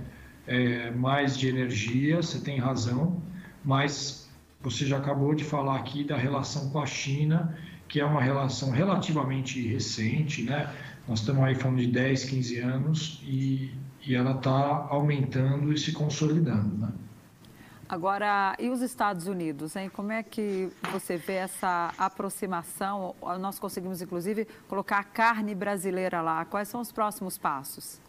é, 0.48 0.92
mais 0.92 1.38
de 1.38 1.48
energia, 1.48 2.18
você 2.18 2.40
tem 2.40 2.60
razão, 2.60 3.22
mas 3.64 4.30
você 4.62 4.86
já 4.86 4.98
acabou 4.98 5.36
de 5.36 5.44
falar 5.44 5.78
aqui 5.78 6.04
da 6.04 6.18
relação 6.18 6.70
com 6.70 6.80
a 6.80 6.86
China, 6.86 7.58
que 7.88 8.00
é 8.00 8.06
uma 8.06 8.22
relação 8.22 8.72
relativamente 8.72 9.62
recente, 9.68 10.44
né? 10.44 10.74
Nós 11.08 11.20
estamos 11.20 11.44
aí 11.44 11.54
falando 11.54 11.80
de 11.80 11.88
10, 11.88 12.26
15 12.26 12.60
anos 12.60 13.22
e, 13.24 13.72
e 14.06 14.16
ela 14.16 14.32
está 14.32 14.88
aumentando 14.90 15.72
e 15.72 15.78
se 15.78 15.92
consolidando, 15.92 16.76
né? 16.78 16.90
Agora, 17.88 18.56
e 18.60 18.70
os 18.70 18.82
Estados 18.82 19.28
Unidos, 19.28 19.76
hein? 19.76 19.92
Como 19.94 20.12
é 20.12 20.24
que 20.24 20.70
você 20.92 21.18
vê 21.18 21.34
essa 21.34 21.94
aproximação? 21.98 23.16
Nós 23.40 23.60
conseguimos, 23.60 24.02
inclusive, 24.02 24.48
colocar 24.68 25.00
a 25.00 25.04
carne 25.04 25.54
brasileira 25.54 26.20
lá. 26.20 26.44
Quais 26.46 26.68
são 26.68 26.82
os 26.82 26.92
próximos 26.92 27.38
passos? 27.38 28.02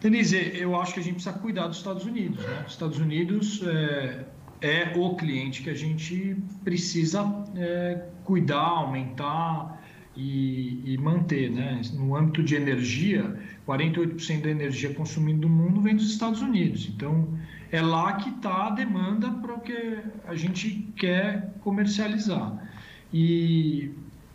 Denise, 0.00 0.52
eu 0.54 0.80
acho 0.80 0.94
que 0.94 1.00
a 1.00 1.02
gente 1.02 1.14
precisa 1.16 1.38
cuidar 1.38 1.66
dos 1.66 1.76
Estados 1.76 2.06
Unidos. 2.06 2.42
Né? 2.42 2.64
Os 2.66 2.72
Estados 2.72 2.98
Unidos 2.98 3.62
é, 3.66 4.24
é 4.62 4.92
o 4.96 5.14
cliente 5.14 5.62
que 5.62 5.68
a 5.68 5.74
gente 5.74 6.36
precisa 6.64 7.22
é, 7.54 8.06
cuidar, 8.24 8.60
aumentar 8.60 9.78
e, 10.16 10.94
e 10.94 10.96
manter. 10.96 11.50
Né? 11.50 11.82
No 11.92 12.16
âmbito 12.16 12.42
de 12.42 12.54
energia, 12.54 13.38
48% 13.70 14.42
da 14.42 14.50
energia 14.50 14.92
consumida 14.92 15.40
do 15.40 15.48
mundo 15.48 15.80
vem 15.80 15.94
dos 15.94 16.10
Estados 16.10 16.42
Unidos. 16.42 16.88
Então, 16.88 17.28
é 17.70 17.80
lá 17.80 18.14
que 18.14 18.30
está 18.30 18.66
a 18.66 18.70
demanda 18.70 19.30
para 19.30 19.54
o 19.54 19.60
que 19.60 19.98
a 20.26 20.34
gente 20.34 20.92
quer 20.96 21.54
comercializar. 21.60 22.68
E, 23.12 23.90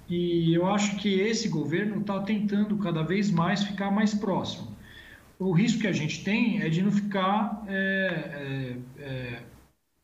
e 0.07 0.53
eu 0.53 0.65
acho 0.67 0.95
que 0.97 1.19
esse 1.19 1.49
governo 1.49 2.01
está 2.01 2.19
tentando 2.19 2.77
cada 2.77 3.03
vez 3.03 3.29
mais 3.29 3.63
ficar 3.63 3.91
mais 3.91 4.13
próximo. 4.13 4.73
O 5.37 5.51
risco 5.51 5.81
que 5.81 5.87
a 5.87 5.93
gente 5.93 6.23
tem 6.23 6.61
é 6.61 6.69
de 6.69 6.81
não 6.81 6.91
ficar, 6.91 7.63
é, 7.67 8.77
é, 8.97 9.03
é, 9.03 9.39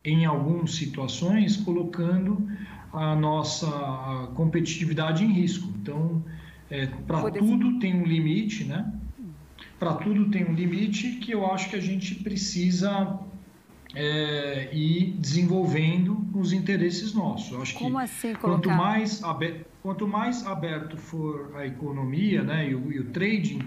em 0.04 0.26
algumas 0.26 0.76
situações, 0.76 1.56
colocando 1.56 2.50
a 2.92 3.16
nossa 3.16 3.68
competitividade 4.36 5.24
em 5.24 5.32
risco. 5.32 5.72
Então, 5.82 6.22
é, 6.70 6.88
para 7.08 7.32
tudo 7.32 7.80
tem 7.80 7.96
um 7.96 8.04
limite, 8.06 8.66
né? 8.66 8.92
Para 9.82 9.96
tudo 9.96 10.30
tem 10.30 10.46
um 10.46 10.54
limite 10.54 11.14
que 11.14 11.32
eu 11.32 11.52
acho 11.52 11.72
que 11.72 11.76
a 11.76 11.80
gente 11.80 12.14
precisa 12.14 13.18
é, 13.96 14.70
ir 14.72 15.16
desenvolvendo 15.18 16.24
os 16.36 16.54
interesses 16.54 17.16
nossos. 17.16 17.52
Eu 17.52 17.64
acho 17.64 17.74
Como 17.74 17.98
que 17.98 18.04
assim 18.04 18.36
colocar... 18.36 18.62
quanto 18.62 18.70
mais 18.70 19.24
aberto, 19.24 19.66
quanto 19.82 20.08
mais 20.08 20.46
aberto 20.46 20.98
for 20.98 21.56
a 21.56 21.66
economia, 21.66 22.44
né, 22.44 22.70
e 22.70 22.76
o, 22.76 22.92
e 22.92 23.00
o 23.00 23.06
trading, 23.06 23.60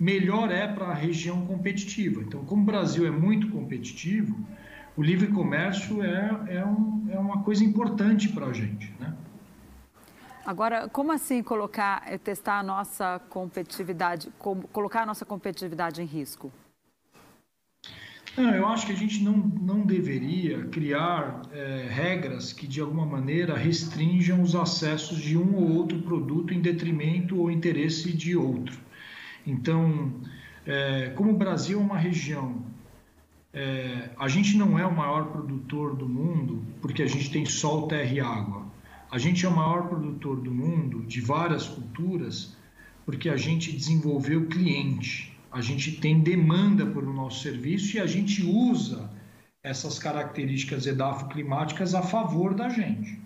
melhor 0.00 0.50
é 0.50 0.66
para 0.66 0.86
a 0.86 0.94
região 0.94 1.46
competitiva. 1.46 2.20
Então, 2.20 2.44
como 2.44 2.62
o 2.62 2.66
Brasil 2.66 3.06
é 3.06 3.10
muito 3.12 3.48
competitivo, 3.50 4.36
o 4.96 5.02
livre 5.04 5.28
comércio 5.28 6.02
é, 6.02 6.46
é, 6.48 6.66
um, 6.66 7.06
é 7.12 7.16
uma 7.16 7.44
coisa 7.44 7.62
importante 7.62 8.28
para 8.30 8.46
a 8.46 8.52
gente, 8.52 8.92
né? 8.98 9.14
Agora, 10.50 10.88
como 10.88 11.12
assim 11.12 11.44
colocar, 11.44 12.02
eh, 12.08 12.18
testar 12.18 12.58
a 12.58 12.62
nossa 12.64 13.20
competitividade, 13.30 14.28
colocar 14.72 15.02
a 15.02 15.06
nossa 15.06 15.24
competitividade 15.24 16.02
em 16.02 16.04
risco? 16.04 16.50
Não, 18.36 18.52
eu 18.52 18.66
acho 18.66 18.84
que 18.84 18.90
a 18.90 18.96
gente 18.96 19.22
não, 19.22 19.36
não 19.36 19.86
deveria 19.86 20.64
criar 20.66 21.42
é, 21.52 21.86
regras 21.88 22.52
que, 22.52 22.66
de 22.66 22.80
alguma 22.80 23.06
maneira, 23.06 23.56
restringam 23.56 24.42
os 24.42 24.56
acessos 24.56 25.18
de 25.18 25.38
um 25.38 25.54
ou 25.54 25.70
outro 25.70 26.02
produto 26.02 26.52
em 26.52 26.60
detrimento 26.60 27.38
ou 27.40 27.48
interesse 27.48 28.12
de 28.12 28.36
outro. 28.36 28.76
Então, 29.46 30.12
é, 30.66 31.10
como 31.10 31.30
o 31.30 31.36
Brasil 31.36 31.78
é 31.78 31.82
uma 31.82 31.96
região 31.96 32.60
é, 33.52 34.10
a 34.16 34.28
gente 34.28 34.56
não 34.56 34.78
é 34.78 34.86
o 34.86 34.94
maior 34.94 35.26
produtor 35.26 35.96
do 35.96 36.08
mundo 36.08 36.62
porque 36.80 37.02
a 37.02 37.06
gente 37.06 37.30
tem 37.30 37.44
sol, 37.44 37.88
terra 37.88 38.12
e 38.12 38.20
água. 38.20 38.59
A 39.10 39.18
gente 39.18 39.44
é 39.44 39.48
o 39.48 39.54
maior 39.54 39.88
produtor 39.88 40.40
do 40.40 40.52
mundo 40.52 41.02
de 41.02 41.20
várias 41.20 41.66
culturas 41.66 42.56
porque 43.04 43.28
a 43.28 43.36
gente 43.36 43.72
desenvolveu 43.72 44.46
cliente. 44.46 45.36
A 45.50 45.60
gente 45.60 45.96
tem 46.00 46.20
demanda 46.20 46.86
pelo 46.86 47.12
nosso 47.12 47.42
serviço 47.42 47.96
e 47.96 48.00
a 48.00 48.06
gente 48.06 48.42
usa 48.44 49.10
essas 49.64 49.98
características 49.98 50.86
edafoclimáticas 50.86 51.94
a 51.94 52.02
favor 52.02 52.54
da 52.54 52.68
gente. 52.68 53.18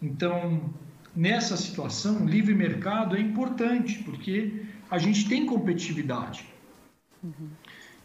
Então, 0.00 0.72
nessa 1.14 1.56
situação, 1.56 2.24
o 2.24 2.26
livre 2.26 2.54
mercado 2.54 3.14
é 3.14 3.20
importante 3.20 4.02
porque 4.02 4.64
a 4.90 4.98
gente 4.98 5.28
tem 5.28 5.44
competitividade. 5.44 6.46
Uhum. 7.22 7.50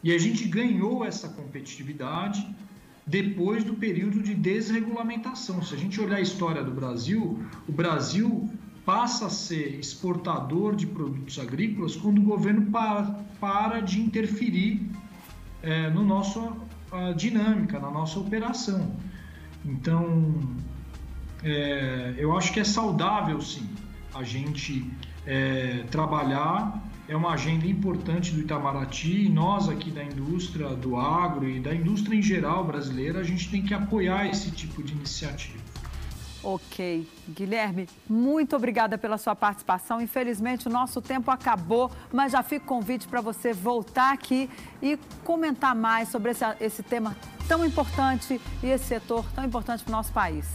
E 0.04 0.12
a 0.12 0.18
gente 0.18 0.46
ganhou 0.46 1.04
essa 1.04 1.30
competitividade 1.30 2.46
depois 3.06 3.62
do 3.62 3.74
período 3.74 4.22
de 4.22 4.34
desregulamentação. 4.34 5.62
Se 5.62 5.74
a 5.74 5.78
gente 5.78 6.00
olhar 6.00 6.16
a 6.16 6.20
história 6.20 6.62
do 6.62 6.72
Brasil, 6.72 7.38
o 7.68 7.72
Brasil 7.72 8.50
passa 8.84 9.26
a 9.26 9.30
ser 9.30 9.78
exportador 9.78 10.74
de 10.74 10.86
produtos 10.86 11.38
agrícolas 11.38 11.96
quando 11.96 12.18
o 12.18 12.22
governo 12.22 12.70
para, 12.70 13.24
para 13.40 13.80
de 13.80 14.00
interferir 14.00 14.90
é, 15.62 15.90
no 15.90 16.04
nosso 16.04 16.52
dinâmica, 17.16 17.78
na 17.78 17.90
nossa 17.90 18.18
operação. 18.18 18.94
Então, 19.64 20.40
é, 21.42 22.14
eu 22.16 22.36
acho 22.36 22.52
que 22.52 22.60
é 22.60 22.64
saudável, 22.64 23.40
sim, 23.40 23.68
a 24.14 24.22
gente 24.22 24.88
é, 25.26 25.84
trabalhar. 25.90 26.82
É 27.08 27.14
uma 27.14 27.34
agenda 27.34 27.64
importante 27.66 28.32
do 28.32 28.40
Itamaraty 28.40 29.26
e 29.26 29.28
nós 29.28 29.68
aqui 29.68 29.92
da 29.92 30.02
indústria, 30.02 30.70
do 30.70 30.96
agro 30.96 31.48
e 31.48 31.60
da 31.60 31.72
indústria 31.72 32.16
em 32.16 32.22
geral 32.22 32.64
brasileira, 32.64 33.20
a 33.20 33.22
gente 33.22 33.48
tem 33.48 33.62
que 33.62 33.72
apoiar 33.72 34.26
esse 34.26 34.50
tipo 34.50 34.82
de 34.82 34.92
iniciativa. 34.92 35.56
Ok. 36.42 37.08
Guilherme, 37.28 37.88
muito 38.08 38.56
obrigada 38.56 38.98
pela 38.98 39.18
sua 39.18 39.36
participação. 39.36 40.00
Infelizmente, 40.00 40.66
o 40.66 40.70
nosso 40.70 41.00
tempo 41.00 41.30
acabou, 41.30 41.92
mas 42.12 42.32
já 42.32 42.42
fica 42.42 42.64
o 42.64 42.68
convite 42.68 43.06
para 43.06 43.20
você 43.20 43.52
voltar 43.52 44.12
aqui 44.12 44.50
e 44.82 44.98
comentar 45.24 45.76
mais 45.76 46.08
sobre 46.08 46.32
esse, 46.32 46.44
esse 46.60 46.82
tema 46.82 47.16
tão 47.46 47.64
importante 47.64 48.40
e 48.62 48.66
esse 48.66 48.84
setor 48.84 49.24
tão 49.32 49.44
importante 49.44 49.84
para 49.84 49.92
o 49.92 49.96
nosso 49.96 50.12
país. 50.12 50.46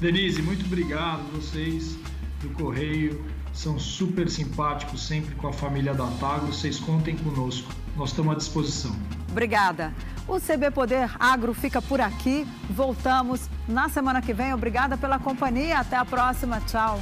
Denise, 0.00 0.40
muito 0.40 0.64
obrigado. 0.66 1.22
Vocês 1.32 1.96
do 2.40 2.48
Correio 2.50 3.24
são 3.60 3.78
super 3.78 4.30
simpáticos 4.30 5.06
sempre 5.06 5.34
com 5.34 5.46
a 5.46 5.52
família 5.52 5.92
da 5.92 6.06
Tagro. 6.18 6.46
Vocês 6.46 6.78
contem 6.78 7.14
conosco. 7.14 7.70
Nós 7.94 8.08
estamos 8.10 8.32
à 8.32 8.36
disposição. 8.36 8.96
Obrigada. 9.30 9.92
O 10.26 10.40
CB 10.40 10.70
Poder 10.70 11.10
Agro 11.20 11.52
fica 11.52 11.82
por 11.82 12.00
aqui. 12.00 12.46
Voltamos 12.70 13.50
na 13.68 13.90
semana 13.90 14.22
que 14.22 14.32
vem. 14.32 14.54
Obrigada 14.54 14.96
pela 14.96 15.18
companhia. 15.18 15.78
Até 15.78 15.96
a 15.96 16.06
próxima. 16.06 16.58
Tchau. 16.62 16.98